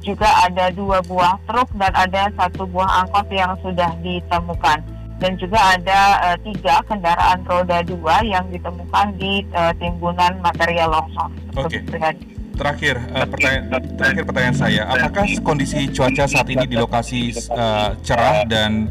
juga 0.07 0.30
ada 0.47 0.70
dua 0.70 1.03
buah 1.03 1.43
truk 1.51 1.66
dan 1.74 1.91
ada 1.99 2.30
satu 2.39 2.62
buah 2.70 3.07
angkot 3.07 3.26
yang 3.35 3.59
sudah 3.59 3.91
ditemukan 4.07 4.93
dan 5.22 5.38
juga 5.38 5.58
ada 5.78 6.00
uh, 6.30 6.38
tiga 6.42 6.82
kendaraan 6.90 7.46
roda 7.46 7.80
dua 7.86 8.22
yang 8.26 8.46
ditemukan 8.50 9.14
di 9.14 9.46
uh, 9.54 9.70
timbunan 9.78 10.38
material 10.42 10.90
longsor. 10.90 11.30
Oke. 11.58 11.80
Okay. 11.86 12.14
Terakhir, 12.54 13.02
uh, 13.10 13.26
pertanyaan, 13.26 13.64
terakhir 13.98 14.22
pertanyaan 14.30 14.56
saya, 14.58 14.82
apakah 14.86 15.26
kondisi 15.42 15.90
cuaca 15.90 16.24
saat 16.30 16.46
ini 16.46 16.66
di 16.70 16.78
lokasi 16.78 17.34
uh, 17.50 17.98
cerah 18.06 18.46
dan 18.46 18.86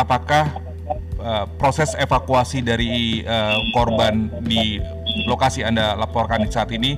apakah 0.00 0.48
uh, 1.20 1.44
proses 1.60 1.92
evakuasi 2.00 2.64
dari 2.64 3.20
uh, 3.28 3.60
korban 3.76 4.32
di 4.48 4.80
lokasi 5.28 5.60
Anda 5.60 5.92
laporkan 5.92 6.48
saat 6.48 6.72
ini 6.72 6.96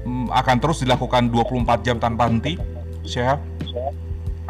mm, 0.00 0.32
akan 0.32 0.56
terus 0.64 0.80
dilakukan 0.80 1.28
24 1.28 1.84
jam 1.84 1.96
tanpa 2.00 2.32
henti? 2.32 2.56
Syekh? 3.04 3.36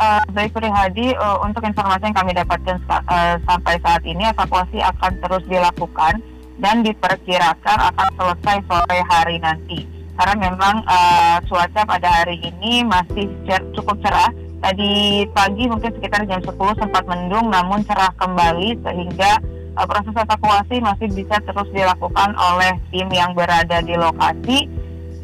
Uh, 0.01 0.23
baik 0.33 0.55
Hadi, 0.55 1.13
uh, 1.19 1.43
untuk 1.45 1.67
informasi 1.67 2.09
yang 2.09 2.17
kami 2.17 2.33
dapatkan 2.33 2.79
uh, 2.89 3.37
sampai 3.45 3.75
saat 3.85 4.03
ini 4.07 4.29
evakuasi 4.31 4.81
akan 4.81 5.13
terus 5.21 5.45
dilakukan 5.51 6.23
dan 6.61 6.85
diperkirakan 6.85 7.79
akan 7.93 8.09
selesai 8.17 8.57
sore 8.69 8.99
hari 9.09 9.37
nanti. 9.41 9.85
Karena 10.21 10.53
memang 10.53 10.85
uh, 10.85 11.41
cuaca 11.49 11.83
pada 11.85 12.09
hari 12.23 12.37
ini 12.45 12.85
masih 12.85 13.29
cer 13.49 13.61
cukup 13.73 13.97
cerah. 14.05 14.31
Tadi 14.61 15.25
pagi 15.33 15.65
mungkin 15.65 15.89
sekitar 15.97 16.29
jam 16.29 16.45
10 16.45 16.53
sempat 16.77 17.05
mendung 17.09 17.49
namun 17.49 17.81
cerah 17.89 18.13
kembali 18.21 18.77
sehingga 18.85 19.41
uh, 19.81 19.89
proses 19.89 20.13
evakuasi 20.13 20.85
masih 20.85 21.09
bisa 21.17 21.41
terus 21.45 21.69
dilakukan 21.73 22.37
oleh 22.37 22.77
tim 22.93 23.09
yang 23.09 23.33
berada 23.33 23.81
di 23.81 23.97
lokasi 23.97 24.69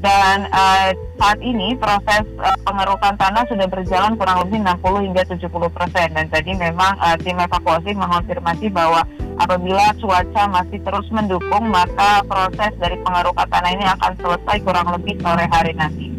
dan 0.00 0.44
uh, 0.52 0.92
saat 1.16 1.38
ini 1.40 1.72
proses 1.76 2.24
uh, 2.40 2.56
pengerukan 2.64 3.16
tanah 3.16 3.44
sudah 3.48 3.66
berjalan 3.68 4.12
kurang 4.20 4.44
lebih 4.44 4.60
60 4.60 5.06
hingga 5.08 5.22
70 5.24 5.76
persen 5.76 6.08
dan 6.12 6.26
tadi 6.28 6.52
memang 6.52 6.96
uh, 7.00 7.16
tim 7.20 7.36
evakuasi 7.40 7.96
mengonfirmasi 7.96 8.68
bahwa 8.72 9.04
apabila 9.40 9.92
cuaca 10.00 10.42
masih 10.48 10.80
terus 10.84 11.06
mendukung 11.12 11.68
maka 11.68 12.24
proses 12.24 12.72
dari 12.80 12.96
pengerukan 13.00 13.48
tanah 13.48 13.70
ini 13.72 13.84
akan 13.96 14.12
selesai 14.20 14.56
kurang 14.64 14.88
lebih 14.92 15.16
sore 15.20 15.44
hari 15.48 15.72
nanti. 15.76 16.15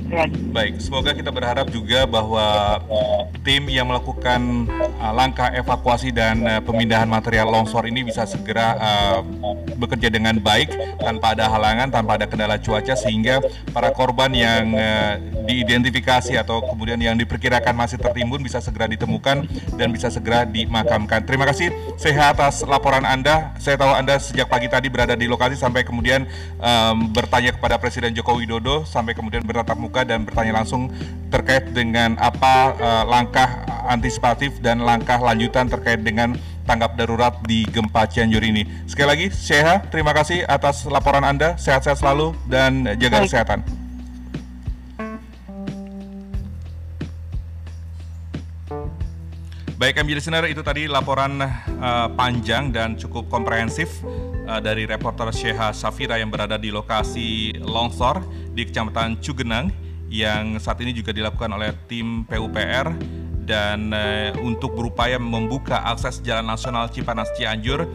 Baik, 0.56 0.80
semoga 0.80 1.12
kita 1.12 1.28
berharap 1.28 1.68
juga 1.68 2.08
bahwa 2.08 2.80
tim 3.44 3.68
yang 3.68 3.92
melakukan 3.92 4.64
uh, 5.04 5.12
langkah 5.12 5.52
evakuasi 5.52 6.16
dan 6.16 6.48
uh, 6.48 6.62
pemindahan 6.64 7.08
material 7.08 7.52
longsor 7.52 7.84
ini 7.92 8.08
bisa 8.08 8.24
segera 8.24 8.80
uh, 8.80 9.20
bekerja 9.76 10.08
dengan 10.08 10.40
baik 10.40 10.72
tanpa 11.04 11.36
ada 11.36 11.52
halangan, 11.52 11.92
tanpa 11.92 12.16
ada 12.16 12.26
kendala 12.26 12.56
cuaca 12.56 12.96
sehingga 12.96 13.44
para 13.76 13.92
korban 13.92 14.32
yang 14.32 14.72
uh, 14.72 15.20
diidentifikasi 15.44 16.40
atau 16.40 16.64
kemudian 16.64 17.00
yang 17.00 17.16
diperkirakan 17.16 17.76
masih 17.76 18.00
tertimbun 18.00 18.44
bisa 18.44 18.60
segera 18.64 18.88
ditemukan 18.88 19.48
dan 19.76 19.88
bisa 19.92 20.08
segera 20.08 20.48
dimakamkan. 20.48 21.24
Terima 21.24 21.48
kasih 21.48 21.72
sehat 22.00 22.38
atas 22.38 22.62
laporan 22.68 23.02
Anda. 23.02 23.56
Saya 23.58 23.82
tahu 23.82 23.98
Anda 23.98 24.22
sejak 24.22 24.46
pagi 24.46 24.70
tadi 24.70 24.94
berada 24.94 25.18
di 25.18 25.26
lokasi 25.26 25.58
sampai 25.58 25.82
kemudian 25.82 26.30
um, 26.62 27.10
bertanya 27.10 27.56
kepada 27.56 27.82
Presiden 27.82 28.14
Joko 28.14 28.38
Widodo 28.38 28.86
sampai 28.86 29.18
kemudian 29.18 29.42
bertatap 29.42 29.74
muka 29.74 29.97
terbuka 29.98 30.06
dan 30.06 30.20
bertanya 30.30 30.54
langsung 30.62 30.94
terkait 31.34 31.74
dengan 31.74 32.14
apa 32.22 32.78
uh, 32.78 33.04
langkah 33.10 33.66
antisipatif 33.90 34.62
dan 34.62 34.86
langkah 34.86 35.18
lanjutan 35.18 35.66
terkait 35.66 36.06
dengan 36.06 36.38
tanggap 36.70 36.94
darurat 37.00 37.34
di 37.48 37.66
gempa 37.66 38.06
Cianjur 38.06 38.44
ini. 38.44 38.68
Sekali 38.86 39.08
lagi, 39.08 39.28
Syekha, 39.32 39.88
terima 39.90 40.12
kasih 40.14 40.44
atas 40.46 40.86
laporan 40.86 41.24
Anda. 41.24 41.56
Sehat-sehat 41.56 41.98
selalu 41.98 42.36
dan 42.46 42.86
jaga 43.00 43.24
Baik. 43.24 43.32
kesehatan. 43.32 43.60
Baik, 49.78 49.94
MJ 50.02 50.18
listener, 50.18 50.44
itu 50.50 50.66
tadi 50.66 50.90
laporan 50.90 51.38
uh, 51.40 52.08
panjang 52.18 52.74
dan 52.74 52.98
cukup 52.98 53.30
komprehensif 53.30 54.02
uh, 54.50 54.60
dari 54.60 54.90
reporter 54.90 55.30
Syekha 55.32 55.70
Safira 55.72 56.18
yang 56.18 56.34
berada 56.34 56.58
di 56.58 56.74
lokasi 56.74 57.56
longsor 57.62 58.26
di 58.58 58.66
Kecamatan 58.66 59.22
Cugenang 59.22 59.87
yang 60.08 60.56
saat 60.60 60.80
ini 60.80 60.96
juga 60.96 61.12
dilakukan 61.12 61.52
oleh 61.52 61.76
tim 61.88 62.24
PUPR 62.24 62.96
dan 63.48 63.96
uh, 63.96 64.36
untuk 64.44 64.76
berupaya 64.76 65.16
membuka 65.16 65.80
akses 65.88 66.20
Jalan 66.20 66.48
Nasional 66.48 66.92
Cipanas 66.92 67.32
Cianjur 67.40 67.88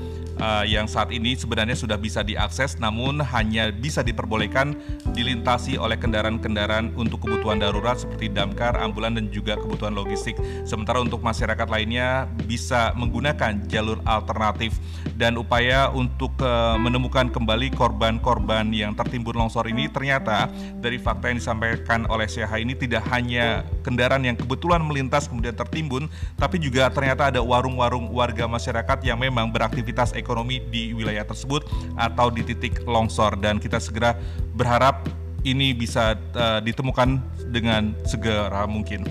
uh, 0.43 0.65
yang 0.67 0.91
saat 0.91 1.15
ini 1.15 1.39
sebenarnya 1.39 1.79
sudah 1.79 1.95
bisa 1.95 2.27
diakses 2.27 2.75
namun 2.83 3.23
hanya 3.23 3.71
bisa 3.71 4.03
diperbolehkan 4.03 4.75
dilintasi 5.15 5.79
oleh 5.79 5.95
kendaraan-kendaraan 5.95 6.99
untuk 6.99 7.23
kebutuhan 7.23 7.63
darurat 7.63 7.95
seperti 7.95 8.27
damkar, 8.35 8.75
ambulan 8.75 9.15
dan 9.15 9.31
juga 9.31 9.55
kebutuhan 9.55 9.95
logistik. 9.95 10.35
Sementara 10.67 10.99
untuk 10.99 11.23
masyarakat 11.23 11.69
lainnya 11.71 12.27
bisa 12.51 12.91
menggunakan 12.99 13.63
jalur 13.71 14.03
alternatif 14.03 14.75
dan 15.15 15.39
upaya 15.39 15.93
untuk 15.93 16.35
uh, 16.43 16.75
menemukan 16.81 17.31
kembali 17.31 17.71
korban-korban 17.77 18.67
yang 18.75 18.97
tertimbun 18.97 19.39
longsor 19.39 19.69
ini 19.71 19.87
ternyata 19.87 20.49
dari 20.81 20.99
fakta 20.99 21.31
yang 21.31 21.39
disampaikan 21.39 22.09
oleh 22.09 22.27
Syah 22.27 22.51
ini 22.59 22.75
tidak 22.75 23.05
hanya 23.13 23.63
kendaraan 23.85 24.25
yang 24.25 24.35
kebetulan 24.35 24.83
melintas 24.83 25.29
kemudian 25.29 25.55
tertimbun 25.55 26.09
tapi 26.41 26.59
juga 26.59 26.89
ternyata 26.89 27.31
ada 27.31 27.41
warung-warung 27.45 28.11
warga 28.11 28.49
masyarakat 28.49 28.99
yang 29.05 29.21
memang 29.21 29.53
beraktivitas 29.53 30.17
ekonomi 30.33 30.65
di 30.73 30.97
wilayah 30.97 31.29
tersebut 31.29 31.69
atau 32.01 32.33
di 32.33 32.41
titik 32.41 32.81
longsor 32.89 33.37
dan 33.37 33.61
kita 33.61 33.77
segera 33.77 34.17
berharap 34.57 35.05
ini 35.45 35.77
bisa 35.77 36.17
uh, 36.33 36.65
ditemukan 36.65 37.21
dengan 37.53 37.93
segera 38.09 38.65
mungkin. 38.65 39.05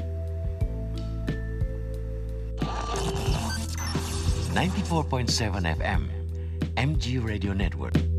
94.7 4.49 5.61
FM 5.77 6.09
MG 6.75 7.21
Radio 7.21 7.53
Network 7.53 8.10